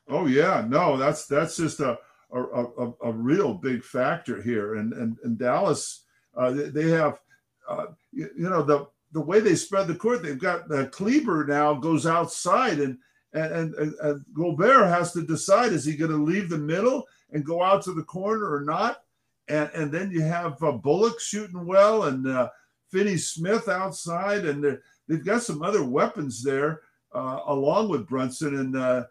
[0.08, 1.98] Oh yeah, no, that's that's just a
[2.32, 6.04] a, a, a real big factor here, and and, and Dallas,
[6.36, 7.20] uh, they, they, have,
[7.68, 11.44] uh, you, you, know, the the way they spread the court, they've got uh, Kleber
[11.46, 12.98] now goes outside, and
[13.32, 17.44] and, and and Gobert has to decide is he going to leave the middle and
[17.44, 19.02] go out to the corner or not,
[19.48, 22.48] and and then you have uh, Bullock shooting well and uh,
[22.90, 26.82] Finney Smith outside, and they've got some other weapons there
[27.12, 29.04] uh, along with Brunson, and uh,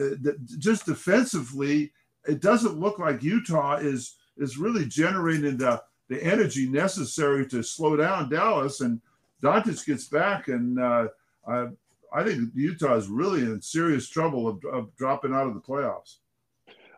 [0.00, 1.92] uh just defensively,
[2.26, 7.96] it doesn't look like Utah is is really generating the the energy necessary to slow
[7.96, 8.80] down Dallas.
[8.80, 9.00] And
[9.42, 11.08] Doncic gets back, and uh,
[11.46, 11.68] I,
[12.12, 16.16] I think Utah is really in serious trouble of, of dropping out of the playoffs.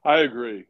[0.05, 0.67] I agree.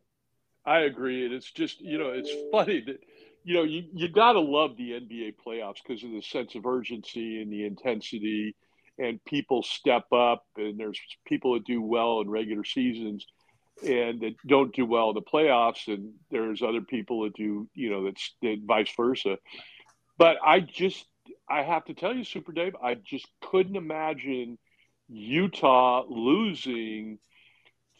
[0.64, 3.00] I agree, and it's just you know it's funny that
[3.44, 6.66] you know you you got to love the NBA playoffs because of the sense of
[6.66, 8.54] urgency and the intensity,
[8.98, 13.26] and people step up, and there's people that do well in regular seasons
[13.84, 17.90] and that don't do well in the playoffs, and there's other people that do, you
[17.90, 19.38] know, that's that vice versa.
[20.18, 21.04] But I just,
[21.48, 24.58] I have to tell you, Super Dave, I just couldn't imagine
[25.08, 27.18] Utah losing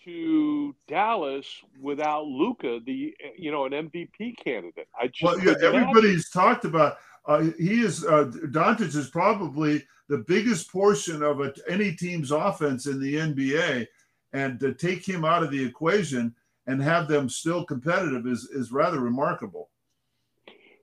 [0.04, 1.46] to Dallas
[1.80, 4.88] without Luka, the you know an MVP candidate.
[4.98, 6.96] I just well, yeah, everybody's talked about.
[7.24, 12.86] Uh, he is uh, Doncic is probably the biggest portion of a, any team's offense
[12.86, 13.86] in the NBA
[14.32, 16.34] and to take him out of the equation
[16.66, 19.70] and have them still competitive is is rather remarkable.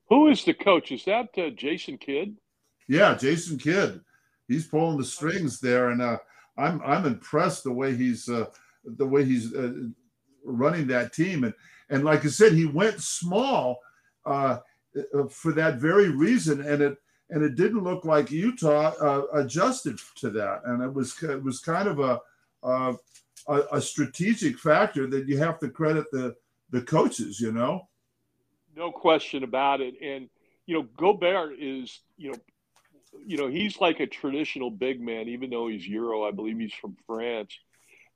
[0.10, 0.91] Who is the coach?
[0.91, 2.38] Is that uh, Jason Kidd?
[2.88, 4.01] Yeah, Jason Kidd.
[4.47, 6.18] He's pulling the strings there, and uh,
[6.57, 8.47] I'm I'm impressed the way he's uh,
[8.84, 9.74] the way he's uh,
[10.43, 11.43] running that team.
[11.43, 11.53] And
[11.89, 13.80] and like I said, he went small
[14.26, 14.57] uh,
[14.97, 16.97] uh, for that very reason, and it
[17.30, 21.88] and it didn't look like Utah adjusted to that, and it was it was kind
[21.88, 22.20] of a
[22.64, 22.95] a,
[23.72, 26.36] a strategic factor that you have to credit the
[26.72, 27.39] the coaches.
[27.39, 27.88] You know,
[28.80, 29.95] no question about it.
[30.01, 30.30] And
[30.65, 32.38] you know, Gobert is you know,
[33.25, 36.23] you know he's like a traditional big man, even though he's Euro.
[36.23, 37.55] I believe he's from France,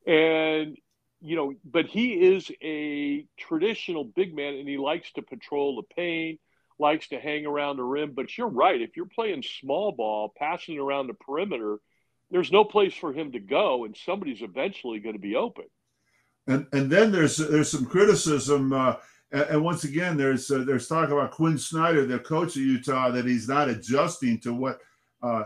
[0.07, 0.78] and
[1.22, 5.95] you know, but he is a traditional big man, and he likes to patrol the
[5.95, 6.39] paint,
[6.80, 8.14] likes to hang around the rim.
[8.16, 8.82] But you're right.
[8.82, 11.78] If you're playing small ball, passing around the perimeter
[12.34, 15.66] there's no place for him to go, and somebody's eventually going to be open.
[16.47, 18.95] And and then there's there's some criticism, uh,
[19.34, 23.11] and, and, once again there's uh, there's talk about Quin Snyder, the coach of Utah,
[23.11, 24.79] that he's not adjusting to what
[25.21, 25.43] uh,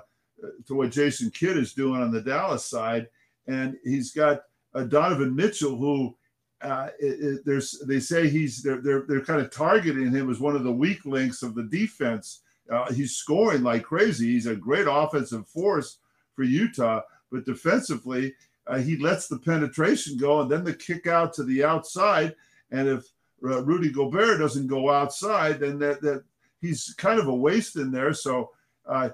[0.67, 3.07] to what Jason Kidd is doing on the Dallas side,
[3.47, 4.41] and he's got
[4.75, 6.15] uh, Donovan Mitchell who.
[6.59, 10.39] Uh, it, it, there's they say he's they're, they're they're kind of targeting him as
[10.39, 12.41] one of the weak links of the defense.
[12.71, 14.33] Uh, he's scoring like crazy.
[14.33, 15.99] He's a great offensive force,
[16.37, 17.01] for Utah.
[17.29, 18.33] But defensively,
[18.67, 22.33] uh, he lets the penetration go and then the kick out to the outside.
[22.71, 23.03] And if
[23.39, 26.23] Rudy Gobert doesn't go outside, then that, that
[26.61, 28.13] he's kind of a waste in there.
[28.13, 28.51] So
[28.87, 29.09] uh,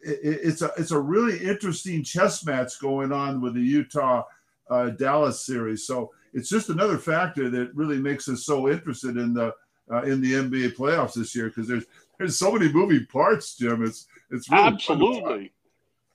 [0.00, 4.24] it, it's a it's a really interesting chess match going on with the Utah
[4.70, 5.86] uh, Dallas series.
[5.86, 9.54] So it's just another factor that really makes us so interested in the
[9.90, 11.84] uh, in the NBA playoffs this year because there's
[12.18, 13.84] there's so many moving parts, Jim.
[13.84, 15.52] It's it's really absolutely.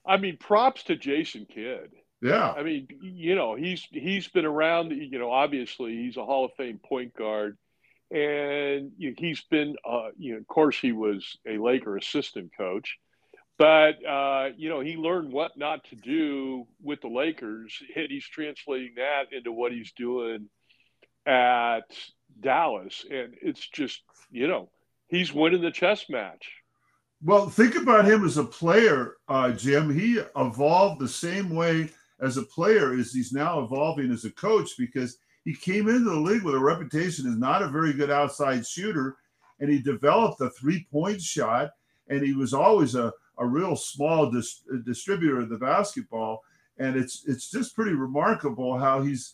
[0.05, 1.91] I mean, props to Jason Kidd.
[2.21, 2.51] Yeah.
[2.51, 4.91] I mean, you know, he's he's been around.
[4.91, 7.57] You know, obviously he's a Hall of Fame point guard,
[8.09, 9.75] and he's been.
[9.87, 12.97] Uh, you know, of course, he was a Laker assistant coach,
[13.59, 18.27] but uh, you know, he learned what not to do with the Lakers, and he's
[18.27, 20.49] translating that into what he's doing
[21.27, 21.95] at
[22.39, 24.01] Dallas, and it's just
[24.31, 24.69] you know,
[25.07, 26.49] he's winning the chess match.
[27.23, 29.93] Well, think about him as a player, uh, Jim.
[29.93, 31.89] He evolved the same way
[32.19, 36.15] as a player is he's now evolving as a coach because he came into the
[36.15, 39.17] league with a reputation as not a very good outside shooter,
[39.59, 41.71] and he developed a three-point shot,
[42.09, 46.43] and he was always a, a real small dis- distributor of the basketball.
[46.79, 49.33] And it's it's just pretty remarkable how he's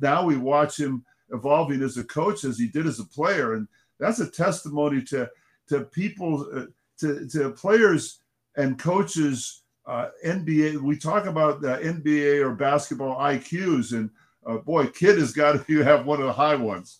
[0.00, 3.66] now we watch him evolving as a coach as he did as a player, and
[3.98, 5.28] that's a testimony to
[5.68, 6.48] to people.
[6.54, 6.66] Uh,
[6.96, 8.20] to, to players
[8.56, 14.10] and coaches, uh, NBA, we talk about NBA or basketball IQs, and
[14.46, 16.98] uh, boy, Kidd has got to have one of the high ones.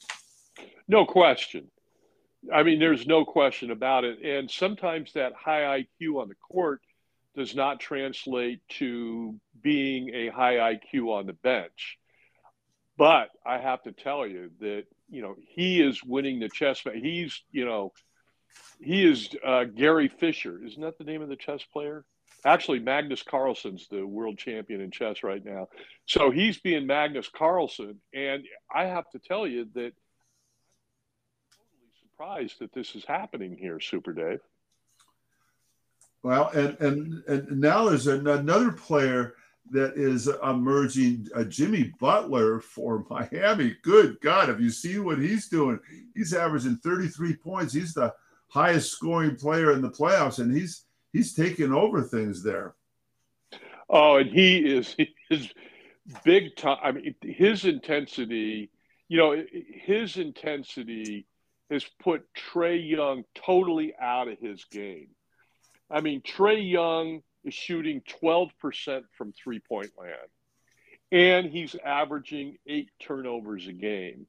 [0.89, 1.69] No question.
[2.53, 4.23] I mean, there's no question about it.
[4.23, 6.83] And sometimes that high IQ on the court
[7.35, 11.99] does not translate to being a high IQ on the bench.
[12.97, 16.83] But I have to tell you that, you know, he is winning the chess.
[16.95, 17.93] He's, you know,
[18.81, 20.65] he is uh, Gary Fisher.
[20.65, 22.05] Isn't that the name of the chess player?
[22.45, 25.69] Actually, Magnus Carlsen's the world champion in chess right now.
[26.05, 28.01] So he's being Magnus Carlsen.
[28.13, 33.81] And I have to tell you that I'm totally surprised that this is happening here,
[33.81, 34.41] Super Dave.
[36.23, 39.35] Well, and and and now there's another player
[39.71, 43.77] that is emerging, uh, Jimmy Butler for Miami.
[43.83, 45.81] Good God, have you seen what he's doing?
[46.15, 47.73] He's averaging 33 points.
[47.73, 48.15] He's the
[48.49, 50.85] highest scoring player in the playoffs, and he's
[51.15, 52.75] he's taking over things there.
[53.89, 55.49] Oh, and he is he is
[56.25, 56.79] big time.
[56.83, 58.71] I mean, his intensity.
[59.09, 59.45] You know,
[59.85, 61.27] his intensity
[61.71, 65.09] has put Trae Young totally out of his game.
[65.91, 70.15] I mean, Trae Young is shooting 12% from three point land,
[71.13, 74.27] and he's averaging eight turnovers a game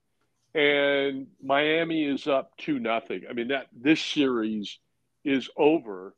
[0.56, 3.24] and Miami is up two nothing.
[3.30, 4.80] I mean that this series
[5.26, 6.16] is over,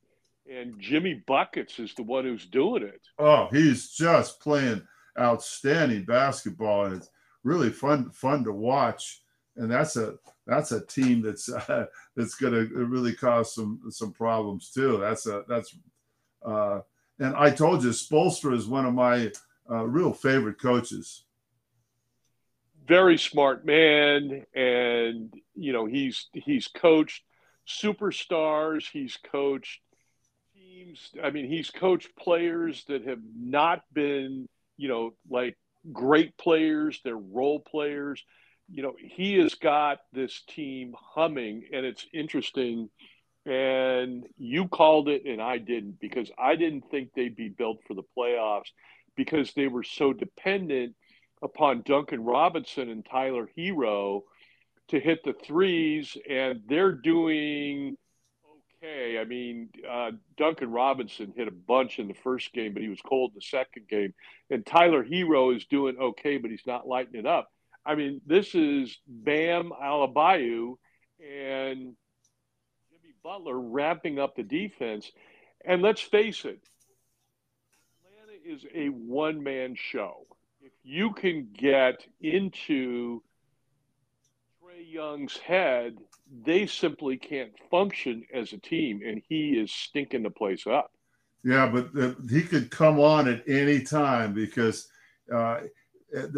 [0.52, 3.02] and Jimmy buckets is the one who's doing it.
[3.20, 4.82] Oh, he's just playing
[5.20, 7.10] outstanding basketball, and it's
[7.44, 9.22] really fun fun to watch.
[9.56, 11.86] And that's a that's a team that's uh,
[12.16, 14.98] that's going to really cause some some problems too.
[14.98, 15.76] That's a that's
[16.46, 16.82] uh,
[17.20, 19.32] and I told you, Spoelstra is one of my
[19.70, 21.24] uh, real favorite coaches
[22.88, 27.24] very smart man, and you know he's he's coached
[27.68, 28.90] superstars.
[28.92, 29.82] He's coached
[30.78, 31.10] teams.
[31.24, 34.48] I mean, he's coached players that have not been
[34.78, 35.58] you know like
[35.92, 37.00] great players.
[37.04, 38.24] They're role players.
[38.70, 42.90] You know, he has got this team humming, and it's interesting.
[43.46, 47.94] And you called it, and I didn't because I didn't think they'd be built for
[47.94, 48.72] the playoffs
[49.16, 50.96] because they were so dependent
[51.42, 54.24] upon Duncan Robinson and Tyler Herro
[54.90, 57.96] to hit the threes, and they're doing
[58.88, 59.20] okay.
[59.20, 63.02] I mean, uh, Duncan Robinson hit a bunch in the first game, but he was
[63.02, 64.14] cold the second game.
[64.50, 67.52] And Tyler Herro is doing okay, but he's not lighting it up.
[67.86, 70.76] I mean, this is Bam Adebayo
[71.20, 71.96] and
[72.90, 75.10] Jimmy Butler ramping up the defense.
[75.64, 76.60] And let's face it,
[78.06, 80.28] Atlanta is a one man show
[80.62, 83.22] if you can get into
[84.62, 85.98] Trae Young's head,
[86.46, 90.92] they simply can't function as a team, and he is stinking the place up.
[91.44, 91.90] Yeah, but
[92.30, 94.90] he could come on at any time because
[95.34, 95.60] uh,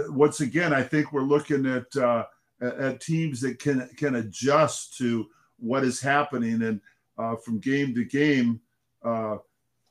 [0.10, 2.26] once again, I think we're looking at uh,
[2.62, 5.28] at teams that can can adjust to
[5.58, 6.82] what is happening, and
[7.18, 8.62] uh, from game to game,
[9.04, 9.38] uh,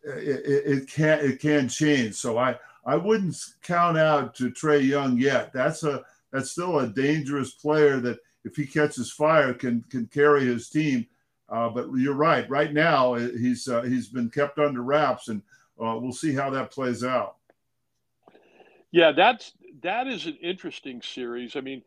[0.04, 2.14] it, it, can it can change.
[2.14, 5.52] So I I wouldn't count out to Trae Young yet.
[5.52, 8.18] That's a that's still a dangerous player that
[8.48, 11.06] if he catches fire can can carry his team.
[11.48, 12.48] Uh, but you're right.
[12.50, 15.42] Right now uh, he's uh, he's been kept under wraps, and
[15.82, 17.36] uh, we'll see how that plays out.
[18.90, 21.56] Yeah, that's that is an interesting series.
[21.56, 21.82] I mean,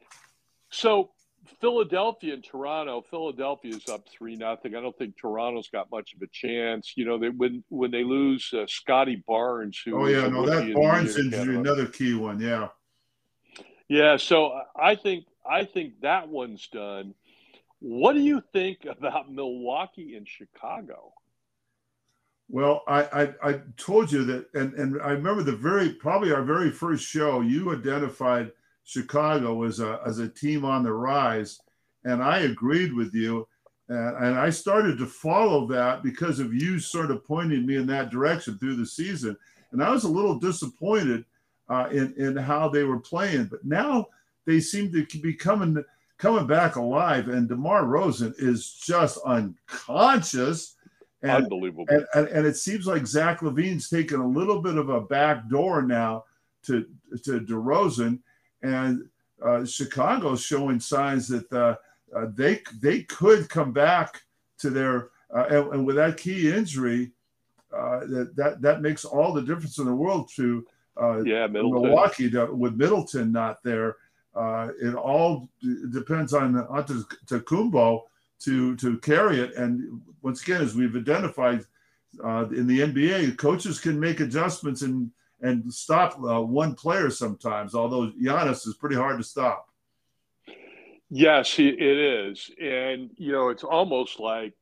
[0.69, 1.11] so
[1.59, 3.03] Philadelphia and Toronto.
[3.09, 4.75] Philadelphia is up three nothing.
[4.75, 6.93] I don't think Toronto's got much of a chance.
[6.95, 10.73] You know, they when when they lose uh, Scottie Barnes, who oh yeah, no, that
[10.73, 12.69] Barnes injury, another key one, yeah,
[13.87, 14.17] yeah.
[14.17, 17.13] So I think I think that one's done.
[17.79, 21.13] What do you think about Milwaukee and Chicago?
[22.47, 26.43] Well, I, I, I told you that, and and I remember the very probably our
[26.43, 27.41] very first show.
[27.41, 28.51] You identified
[28.83, 31.59] Chicago as a as a team on the rise,
[32.05, 33.47] and I agreed with you,
[33.89, 37.87] and, and I started to follow that because of you sort of pointing me in
[37.87, 39.35] that direction through the season,
[39.71, 41.25] and I was a little disappointed
[41.69, 44.07] uh, in in how they were playing, but now
[44.45, 45.83] they seem to be coming
[46.17, 50.75] coming back alive, and DeMar DeRozan is just unconscious.
[51.23, 51.85] And, Unbelievable.
[51.89, 55.47] And, and, and, it seems like Zach LaVine's taken a little bit of a back
[55.49, 56.25] door now
[56.63, 56.85] to
[57.23, 58.19] to DeRozan
[58.63, 59.07] and
[59.43, 61.75] uh, Chicago's showing signs that uh,
[62.15, 64.21] uh, they they could come back
[64.59, 67.11] to their uh, and, and, with that key injury,
[67.75, 70.65] uh, that that that makes all the difference in the world to
[71.01, 73.97] uh, yeah Milwaukee to, with Middleton not there.
[74.35, 78.03] It all d- depends on Antetokounmpo
[78.41, 79.55] to to carry it.
[79.55, 81.65] And once again, as we've identified
[82.23, 85.11] in the NBA, coaches can make adjustments and
[85.41, 87.73] and stop uh, one player sometimes.
[87.73, 89.67] Although Giannis is pretty hard to stop.
[91.09, 94.53] Yes, it is, and you know it's almost like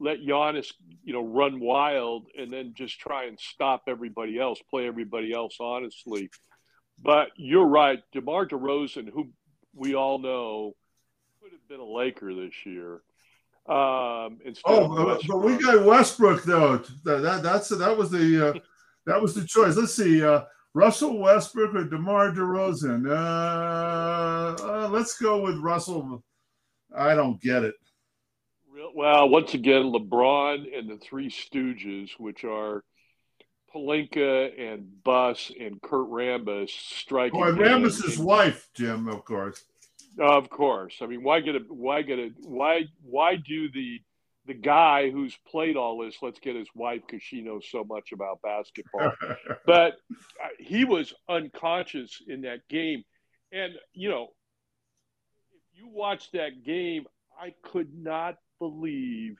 [0.00, 0.72] let Giannis,
[1.04, 5.58] you know, run wild and then just try and stop everybody else, play everybody else
[5.60, 6.30] honestly.
[7.02, 9.30] But you're right, DeMar DeRozan, who
[9.74, 10.74] we all know
[11.42, 13.00] could have been a Laker this year.
[13.66, 16.78] Um, oh, but we got Westbrook though.
[17.04, 18.58] That, that that's that was the uh,
[19.06, 19.76] that was the choice.
[19.76, 20.42] Let's see, uh,
[20.74, 23.08] Russell Westbrook or DeMar DeRozan.
[23.08, 26.22] Uh, uh, let's go with Russell.
[26.96, 27.74] I don't get it.
[28.94, 32.82] Well, once again, LeBron and the Three Stooges, which are
[33.74, 37.40] Pelinka and Buss and Kurt Rambis, striking.
[37.42, 39.64] Oh, and Rambis's wife, Jim, of course.
[40.18, 40.96] Of course.
[41.00, 44.00] I mean, why get a why get a why why do the
[44.46, 46.16] the guy who's played all this?
[46.20, 49.12] Let's get his wife because she knows so much about basketball.
[49.66, 49.98] but
[50.42, 53.04] uh, he was unconscious in that game,
[53.52, 54.28] and you know,
[55.52, 57.06] if you watch that game,
[57.40, 59.38] I could not believe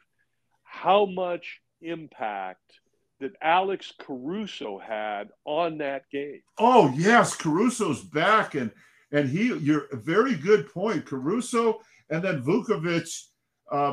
[0.63, 2.81] how much impact
[3.21, 6.41] that Alex Caruso had on that game.
[6.59, 8.71] Oh yes, Caruso's back, and
[9.13, 9.55] and he.
[9.59, 13.27] You're a very good point, Caruso, and then Vucevic
[13.71, 13.93] uh,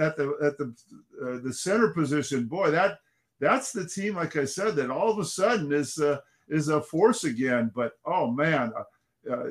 [0.00, 0.74] at the at the
[1.22, 2.46] uh, the center position.
[2.46, 2.98] Boy, that
[3.40, 4.16] that's the team.
[4.16, 7.70] Like I said, that all of a sudden is uh, is a force again.
[7.74, 9.50] But oh man, uh, uh,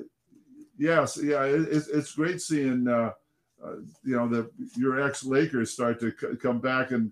[0.78, 2.88] yes, yeah, it, it's great seeing.
[2.88, 3.12] Uh,
[3.64, 7.12] uh, you know the your ex Lakers start to c- come back, and uh,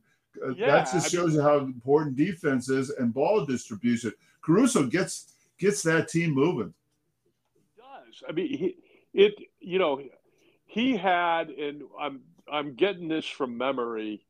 [0.55, 4.13] yeah, that just shows I mean, you how important defense is and ball distribution.
[4.41, 6.73] Caruso gets gets that team moving.
[7.77, 8.23] Does.
[8.27, 8.77] I mean, he,
[9.13, 9.35] it.
[9.59, 10.01] You know,
[10.65, 12.21] he had, and I'm
[12.51, 14.25] I'm getting this from memory,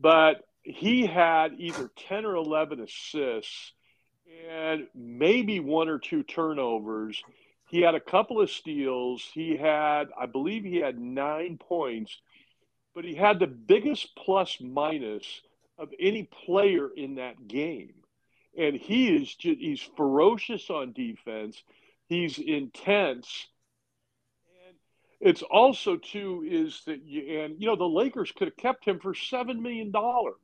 [0.00, 3.72] but he had either ten or eleven assists
[4.50, 7.22] and maybe one or two turnovers
[7.74, 9.28] he had a couple of steals.
[9.34, 12.20] He had, I believe, he had nine points,
[12.94, 15.24] but he had the biggest plus minus
[15.78, 17.94] of any player in that game.
[18.56, 21.62] And he is just, he's ferocious on defense.
[22.08, 23.48] He's intense.
[24.66, 24.76] And
[25.20, 29.00] it's also too is that you and you know the Lakers could have kept him
[29.00, 30.36] for seven million dollars.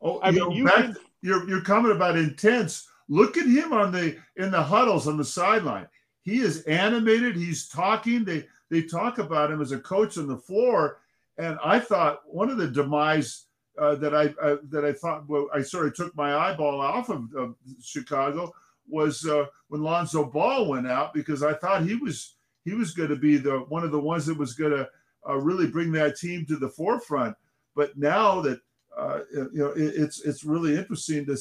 [0.00, 2.88] Oh, I mean, know, you back, can, you're you're comment about intense.
[3.08, 5.88] Look at him on the in the huddles on the sideline
[6.22, 7.36] he is animated.
[7.36, 8.24] He's talking.
[8.24, 10.98] They they talk about him as a coach on the floor,
[11.38, 13.46] and I thought one of the demise
[13.78, 17.08] uh, that I uh, that I thought well, I sort of took my eyeball off
[17.08, 18.52] of, of Chicago
[18.88, 23.08] was uh, when Lonzo Ball went out because I thought he was he was going
[23.08, 24.88] to be the one of the ones that was going to
[25.28, 27.36] uh, really bring that team to the forefront.
[27.74, 28.60] But now that
[28.96, 31.36] uh, you know, it, it's it's really interesting to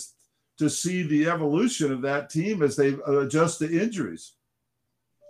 [0.59, 4.33] to see the evolution of that team as they adjust to injuries.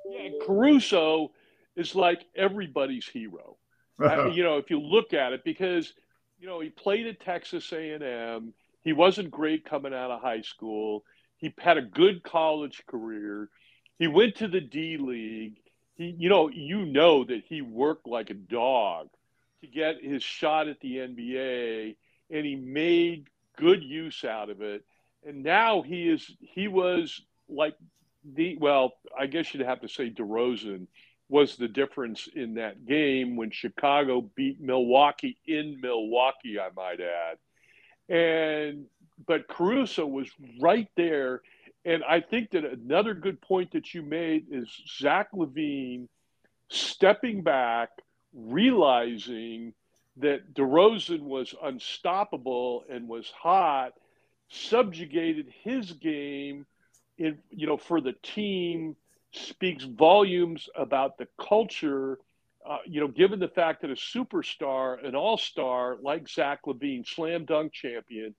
[0.09, 1.31] Yeah, Caruso
[1.75, 3.58] is like everybody's hero.
[4.33, 5.93] you know, if you look at it, because
[6.39, 8.53] you know he played at Texas A&M.
[8.81, 11.03] He wasn't great coming out of high school.
[11.35, 13.49] He had a good college career.
[13.97, 15.57] He went to the D League.
[15.95, 19.09] He, you know, you know that he worked like a dog
[19.61, 21.97] to get his shot at the NBA,
[22.31, 23.27] and he made
[23.57, 24.85] good use out of it.
[25.27, 27.75] And now he is he was like
[28.23, 30.87] the well, I guess you'd have to say DeRozan
[31.29, 37.37] was the difference in that game when Chicago beat Milwaukee in Milwaukee, I might add.
[38.13, 38.85] And
[39.27, 41.41] but Caruso was right there.
[41.85, 44.67] And I think that another good point that you made is
[44.99, 46.07] Zach LaVine
[46.69, 47.89] stepping back,
[48.33, 49.73] realizing
[50.17, 53.93] that DeRozan was unstoppable and was hot,
[54.49, 56.65] subjugated his game–
[57.19, 58.95] in, you know, for the team
[59.33, 62.19] speaks volumes about the culture.
[62.67, 67.07] Uh, you know, given the fact that a superstar, an all star like Zach LaVine,
[67.07, 68.35] slam dunk champion,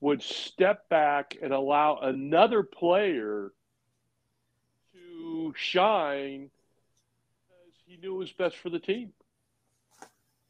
[0.00, 3.52] would step back and allow another player
[4.92, 6.50] to shine
[7.48, 9.12] because he knew it was best for the team.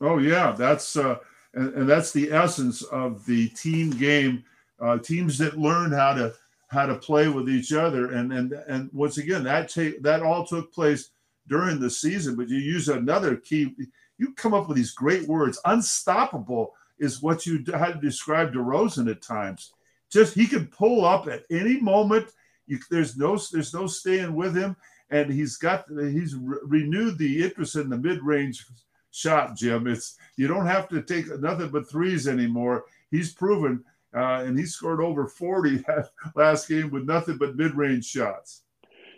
[0.01, 1.17] Oh yeah, that's uh,
[1.55, 4.45] and, and that's the essence of the team game.
[4.81, 6.33] Uh, teams that learn how to
[6.71, 8.13] how to play with each other.
[8.13, 11.11] And and and once again, that take that all took place
[11.49, 12.37] during the season.
[12.37, 13.75] But you use another key.
[14.19, 15.61] You come up with these great words.
[15.65, 19.73] Unstoppable is what you had to describe DeRozan at times.
[20.11, 22.31] Just he could pull up at any moment.
[22.67, 24.77] You, there's no there's no staying with him,
[25.11, 28.65] and he's got he's re- renewed the interest in the mid range
[29.11, 29.57] shot.
[29.57, 32.85] Jim, it's you don't have to take nothing but threes anymore.
[33.11, 33.85] He's proven
[34.15, 38.63] uh, and he scored over 40 that last game with nothing but mid-range shots.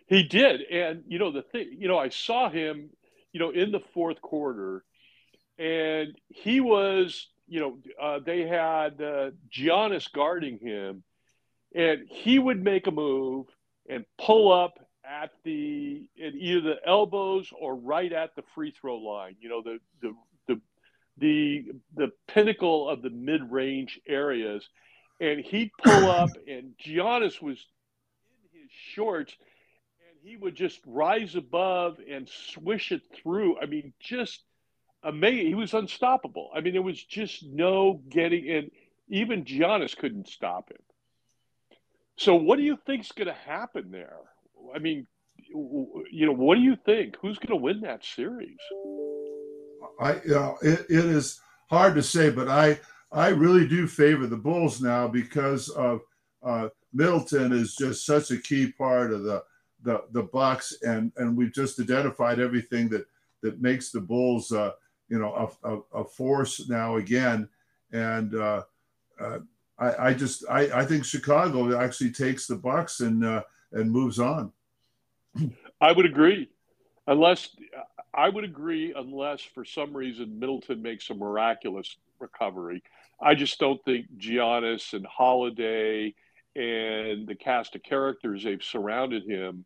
[0.07, 1.77] He did, and you know the thing.
[1.79, 2.91] You know, I saw him.
[3.33, 4.85] you know, in the fourth quarter,
[5.59, 11.03] and he was, you know, uh, they had uh, Giannis guarding him,
[11.75, 13.47] and he would make a move
[13.89, 14.75] and pull up
[15.05, 19.37] at the at either the elbows or right at the free throw line.
[19.41, 20.15] You know, the the
[21.19, 24.67] the the, pinnacle of the mid range areas,
[25.21, 27.65] and he'd pull up, and Giannis was
[28.53, 29.35] in his shorts
[30.09, 33.59] and he would just rise above and swish it through.
[33.61, 34.43] I mean, just
[35.03, 35.47] amazing.
[35.47, 36.51] He was unstoppable.
[36.55, 38.71] I mean, there was just no getting in.
[39.09, 40.79] Even Giannis couldn't stop him.
[42.17, 44.19] So, what do you think's going to happen there?
[44.75, 45.07] I mean,
[45.49, 47.17] you know, what do you think?
[47.21, 48.59] Who's going to win that series?
[50.01, 52.79] I, you know, it, it is hard to say, but I,
[53.11, 56.01] I really do favor the Bulls now because of
[56.43, 59.43] uh, Middleton is just such a key part of the
[59.83, 63.07] the the Bucks, and and we've just identified everything that
[63.43, 64.73] that makes the Bulls, uh,
[65.09, 67.49] you know, a, a, a, force now again.
[67.91, 68.63] And uh,
[69.21, 69.39] uh,
[69.79, 74.19] I, I, just I, I think Chicago actually takes the Bucks and uh, and moves
[74.19, 74.53] on.
[75.81, 76.51] I would agree,
[77.07, 77.57] unless
[78.15, 82.83] I would agree unless for some reason Middleton makes a miraculous recovery.
[83.21, 86.15] I just don't think Giannis and Holiday
[86.55, 89.65] and the cast of characters they've surrounded him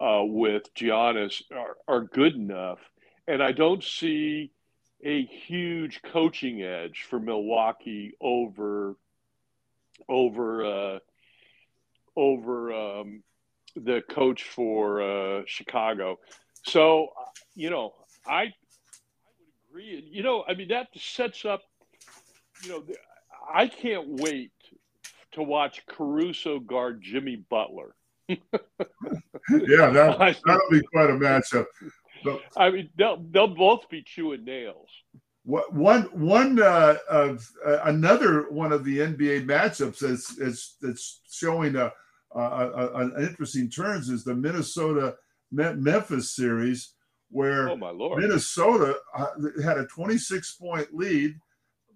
[0.00, 2.78] uh, with Giannis are, are good enough.
[3.26, 4.52] And I don't see
[5.04, 8.96] a huge coaching edge for Milwaukee over
[10.08, 10.98] over uh,
[12.16, 13.22] over um,
[13.76, 16.18] the coach for uh, Chicago.
[16.68, 17.08] So
[17.54, 17.94] you know,
[18.26, 20.08] I I would agree.
[20.10, 21.62] You know, I mean that sets up.
[22.62, 22.84] You know,
[23.52, 24.52] I can't wait
[25.32, 27.94] to watch Caruso guard Jimmy Butler
[28.28, 28.36] yeah,
[29.90, 31.66] that, that'll be quite a matchup.
[32.24, 34.88] But, I mean, they'll they'll both be chewing nails.
[35.44, 41.20] What one one uh, of uh, another one of the NBA matchups that's that's, that's
[41.30, 41.90] showing a,
[42.34, 45.16] a, a, an interesting turns is the Minnesota
[45.50, 46.94] Memphis series,
[47.30, 49.26] where oh Minnesota uh,
[49.62, 51.38] had a 26 point lead,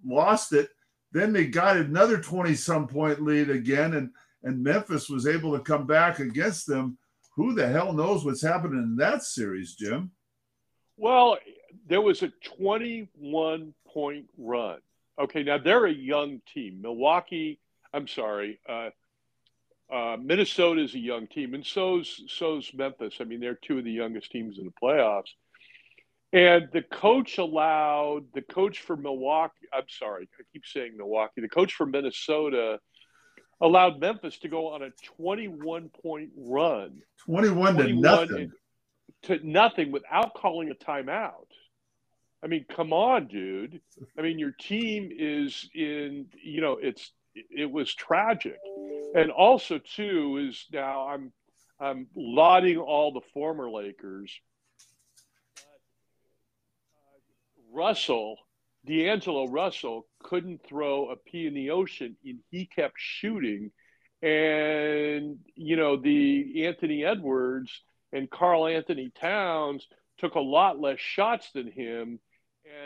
[0.04, 0.70] lost it,
[1.12, 4.10] then they got another 20 some point lead again, and
[4.44, 6.98] and Memphis was able to come back against them.
[7.36, 10.10] Who the hell knows what's happening in that series, Jim?
[10.96, 11.38] Well,
[11.88, 14.78] there was a 21 point run.
[15.18, 16.80] Okay, now they're a young team.
[16.82, 17.60] Milwaukee,
[17.92, 18.90] I'm sorry, uh,
[19.92, 23.16] uh, Minnesota is a young team, and so's so's Memphis.
[23.20, 25.30] I mean, they're two of the youngest teams in the playoffs.
[26.32, 29.66] And the coach allowed the coach for Milwaukee.
[29.72, 31.42] I'm sorry, I keep saying Milwaukee.
[31.42, 32.80] The coach for Minnesota
[33.60, 37.02] allowed Memphis to go on a 21 point run.
[37.26, 38.52] 21, 21 to nothing.
[39.24, 41.46] To nothing without calling a timeout.
[42.42, 43.80] I mean, come on, dude.
[44.18, 48.58] I mean, your team is in, you know, it's, it was tragic.
[49.14, 51.32] And also, too, is now I'm,
[51.80, 54.32] I'm lauding all the former Lakers.
[55.58, 55.62] Uh,
[57.72, 58.38] Russell
[58.84, 63.70] D'Angelo Russell couldn't throw a pea in the ocean, and he kept shooting.
[64.22, 69.86] And you know, the Anthony Edwards and Karl-Anthony Towns
[70.18, 72.20] took a lot less shots than him,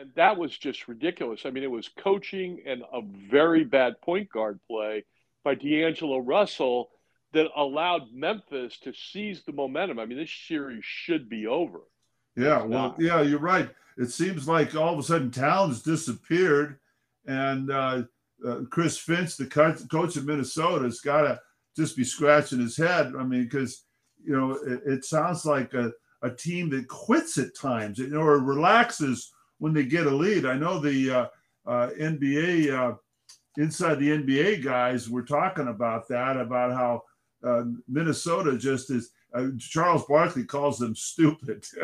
[0.00, 1.42] and that was just ridiculous.
[1.44, 5.04] I mean, it was coaching and a very bad point guard play
[5.44, 6.90] by D'Angelo Russell
[7.32, 9.98] that allowed Memphis to seize the momentum.
[9.98, 11.80] I mean, this series should be over.
[12.36, 16.78] Yeah, well, yeah, you're right it seems like all of a sudden Towns disappeared,
[17.26, 18.02] and uh,
[18.46, 21.40] uh, Chris Finch, the coach of Minnesota, has got to
[21.76, 23.14] just be scratching his head.
[23.18, 23.84] I mean, because
[24.22, 29.32] you know it, it, sounds like a, a team that quits at times, or relaxes
[29.58, 30.46] when they get a lead.
[30.46, 31.26] I know the uh,
[31.66, 32.96] uh NBA uh,
[33.56, 37.02] inside the NBA guys were talking about that, about how
[37.46, 41.64] uh, Minnesota just is uh, Charles Barkley calls them stupid.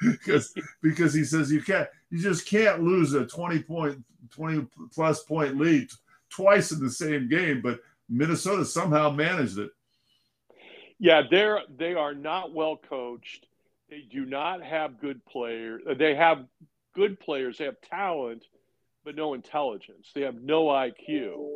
[0.00, 5.22] Because because he says you can't you just can't lose a 20 point 20 plus
[5.22, 5.88] point lead
[6.30, 9.70] twice in the same game but Minnesota somehow managed it.
[10.98, 13.46] Yeah they're they are not well coached.
[13.88, 16.46] They do not have good players they have
[16.96, 18.44] good players they have talent
[19.04, 21.48] but no intelligence they have no IQ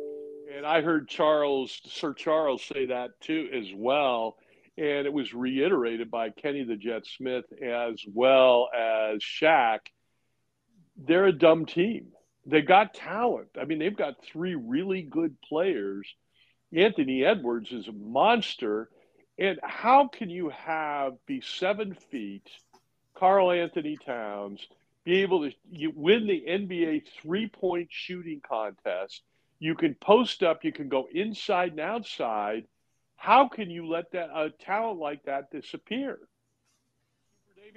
[0.55, 4.37] and I heard Charles Sir Charles say that too as well
[4.77, 9.79] and it was reiterated by Kenny the Jet Smith as well as Shaq.
[10.97, 12.07] They're a dumb team.
[12.45, 13.49] They've got talent.
[13.59, 16.07] I mean, they've got three really good players.
[16.73, 18.89] Anthony Edwards is a monster.
[19.37, 22.49] And how can you have be seven feet,
[23.15, 24.65] Karl-Anthony Towns,
[25.03, 29.21] be able to you win the NBA three point shooting contest.
[29.59, 32.65] You can post up, you can go inside and outside.
[33.15, 36.19] How can you let that a talent like that disappear?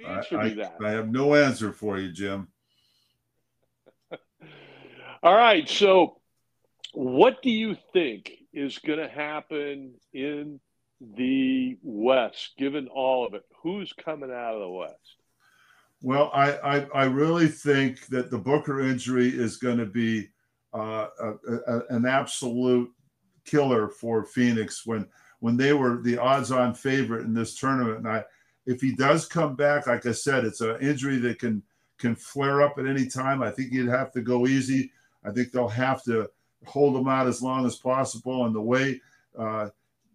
[0.05, 0.77] Answer I, that.
[0.83, 2.47] I have no answer for you, Jim.
[5.23, 5.69] All right.
[5.69, 6.19] So,
[6.93, 10.59] what do you think is going to happen in
[10.99, 13.43] the West, given all of it?
[13.61, 15.15] Who's coming out of the West?
[16.05, 20.29] Well, I, I, I really think that the Booker injury is going to be
[20.71, 21.31] uh, a,
[21.65, 22.91] a, an absolute
[23.43, 25.07] killer for Phoenix when
[25.39, 27.97] when they were the odds-on favorite in this tournament.
[27.97, 28.23] And I,
[28.67, 31.63] if he does come back, like I said, it's an injury that can
[31.97, 33.41] can flare up at any time.
[33.41, 34.91] I think you'd have to go easy.
[35.23, 36.29] I think they'll have to
[36.67, 38.45] hold him out as long as possible.
[38.45, 39.01] And the way
[39.35, 39.69] uh,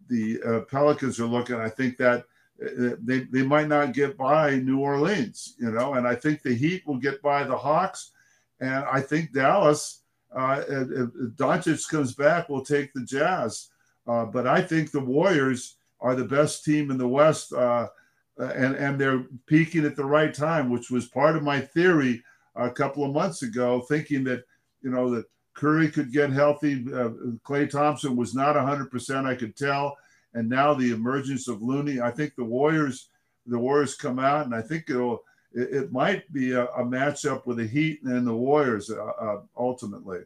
[0.09, 2.26] the uh, Pelicans are looking, I think that
[2.61, 6.86] they, they might not get by New Orleans, you know, and I think the Heat
[6.86, 8.12] will get by the Hawks.
[8.61, 10.02] And I think Dallas,
[10.34, 13.68] uh, if Doncic comes back, will take the Jazz.
[14.06, 17.88] Uh, but I think the Warriors are the best team in the West, uh,
[18.36, 22.22] and, and they're peaking at the right time, which was part of my theory
[22.56, 24.44] a couple of months ago, thinking that,
[24.82, 26.84] you know, that Curry could get healthy.
[26.92, 27.11] Uh,
[27.46, 29.96] Klay Thompson was not 100%, I could tell
[30.34, 32.00] and now the emergence of Looney.
[32.00, 33.08] I think the Warriors,
[33.46, 37.46] the Warriors come out, and I think it'll it, it might be a, a, matchup
[37.46, 40.20] with the Heat and the Warriors uh, uh, ultimately.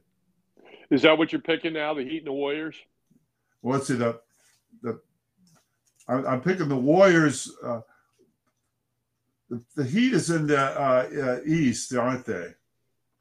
[0.90, 2.76] Is that what you're picking now, the Heat and the Warriors?
[3.62, 4.20] Well, let's see the
[4.82, 5.00] the
[6.06, 7.50] I'm, I'm picking the Warriors.
[7.64, 7.80] Uh,
[9.48, 12.54] the, the, Heat is in the uh, uh, East, aren't they?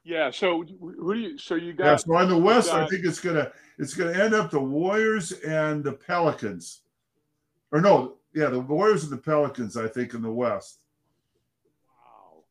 [0.04, 0.32] Yeah.
[0.32, 1.38] So who do you?
[1.38, 1.86] So you got?
[1.86, 1.96] Yeah.
[1.96, 5.32] So on the West, got, I think it's gonna it's gonna end up the Warriors
[5.32, 6.82] and the Pelicans,
[7.72, 9.78] or no, yeah, the Warriors and the Pelicans.
[9.78, 10.82] I think in the West.
[11.88, 12.44] Wow.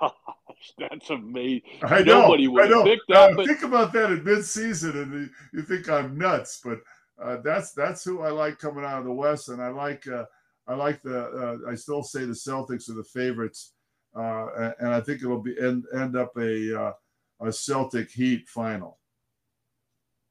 [0.48, 1.62] Gosh, that's amazing.
[1.82, 2.22] I know.
[2.22, 2.84] Nobody would I know.
[2.84, 3.46] Picked that, uh, but...
[3.46, 6.80] Think about that in mid-season, and you think I'm nuts, but
[7.22, 10.24] uh, that's that's who I like coming out of the West, and I like uh,
[10.66, 11.20] I like the
[11.66, 13.74] uh, I still say the Celtics are the favorites
[14.14, 16.92] uh, and I think it'll be end, end up a uh,
[17.40, 18.98] a Celtic Heat final.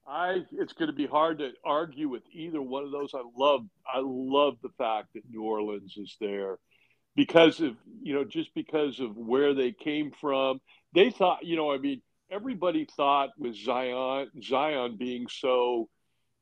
[0.08, 3.14] I it's going to be hard to argue with either one of those.
[3.14, 6.60] I love I love the fact that New Orleans is there
[7.16, 10.62] because of you know just because of where they came from.
[10.94, 12.02] They thought you know I mean
[12.32, 15.90] everybody thought with Zion Zion being so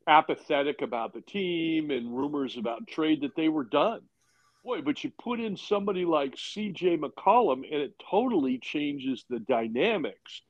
[0.08, 4.02] apathetic about the team and rumors about trade that they were done.
[4.66, 10.41] Boy, but you put in somebody like CJ McCollum and it totally changes the dynamics.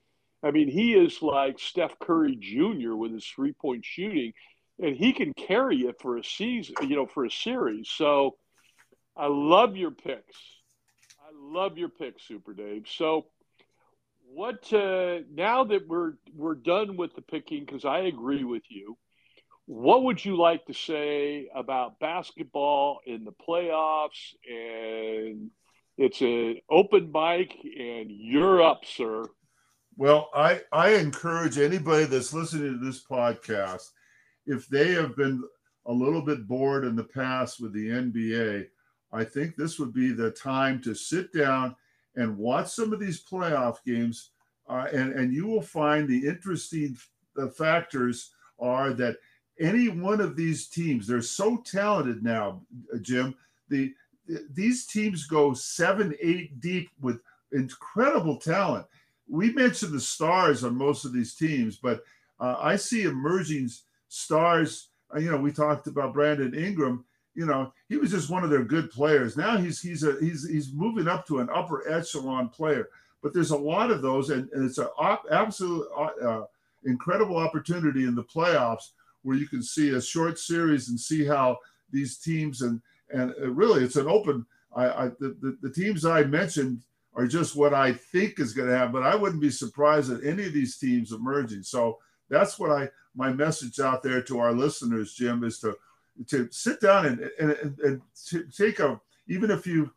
[0.41, 2.95] I mean, he is like Steph Curry Jr.
[2.95, 4.31] with his three point shooting,
[4.79, 7.89] and he can carry it for a season, you know, for a series.
[7.89, 8.37] So
[9.17, 10.37] I love your picks.
[11.19, 12.85] I love your picks, Super Dave.
[12.87, 13.25] So
[14.33, 18.97] what uh, now that we're we're done with the picking because I agree with you.
[19.67, 24.33] What would you like to say about basketball in the playoffs?
[24.47, 25.49] And
[25.97, 29.25] it's an open mic, and you're up, sir.
[29.97, 33.89] Well, I, I encourage anybody that's listening to this podcast,
[34.45, 35.41] if they have been
[35.85, 38.67] a little bit bored in the past with the NBA,
[39.11, 41.75] I think this would be the time to sit down
[42.15, 44.31] and watch some of these playoff games,
[44.67, 46.97] uh, and and you will find the interesting
[47.35, 49.17] the factors are that
[49.59, 52.61] any one of these teams, they're so talented now,
[53.01, 53.35] Jim.
[53.69, 53.93] The
[54.49, 57.19] these teams go seven, eight deep with
[57.51, 58.85] incredible talent.
[59.29, 62.03] We mentioned the stars on most of these teams, but
[62.39, 63.69] uh, I see emerging
[64.07, 64.89] stars.
[65.13, 67.05] Uh, you know, we talked about Brandon Ingram.
[67.35, 69.37] You know, he was just one of their good players.
[69.37, 72.89] Now he's he's a he's he's moving up to an upper echelon player.
[73.21, 74.87] But there's a lot of those, and, and it's an
[75.31, 76.45] absolute uh, uh,
[76.83, 78.89] incredible opportunity in the playoffs
[79.25, 81.57] where you can see a short series and see how
[81.91, 84.45] these teams and and really it's an open.
[84.75, 86.81] I, I the, the, the teams I mentioned
[87.15, 90.23] are just what I think is going to happen, but I wouldn't be surprised at
[90.25, 91.63] any of these teams emerging.
[91.63, 91.97] So
[92.29, 95.75] that's what I my message out there to our listeners, Jim, is to
[96.27, 98.01] to sit down and and, and,
[98.55, 99.91] take a even if you've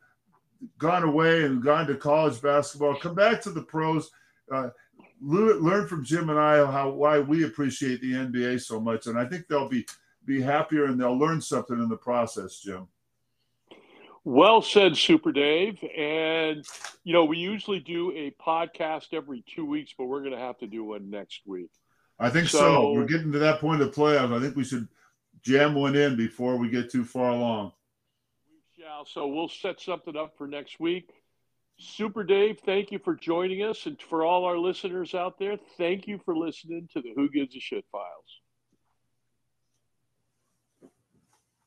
[0.79, 4.11] gone away and gone to college basketball, come back to the pros.
[4.53, 4.71] Uh,
[5.21, 9.25] learn from Jim and I how why we appreciate the NBA so much, and I
[9.25, 9.87] think they'll be
[10.25, 12.87] be happier and they'll learn something in the process, Jim.
[14.25, 15.83] Well said, Super Dave.
[15.97, 16.65] And
[17.03, 20.59] you know, we usually do a podcast every two weeks, but we're going to have
[20.59, 21.71] to do one next week.
[22.19, 22.93] I think so, so.
[22.93, 24.37] We're getting to that point of playoffs.
[24.37, 24.89] I think we should
[25.43, 27.73] jam one in before we get too far along.
[28.51, 29.07] We shall.
[29.07, 31.11] So we'll set something up for next week.
[31.81, 33.87] Super Dave, thank you for joining us.
[33.87, 37.55] And for all our listeners out there, thank you for listening to the Who Gives
[37.57, 38.38] a Shit Files.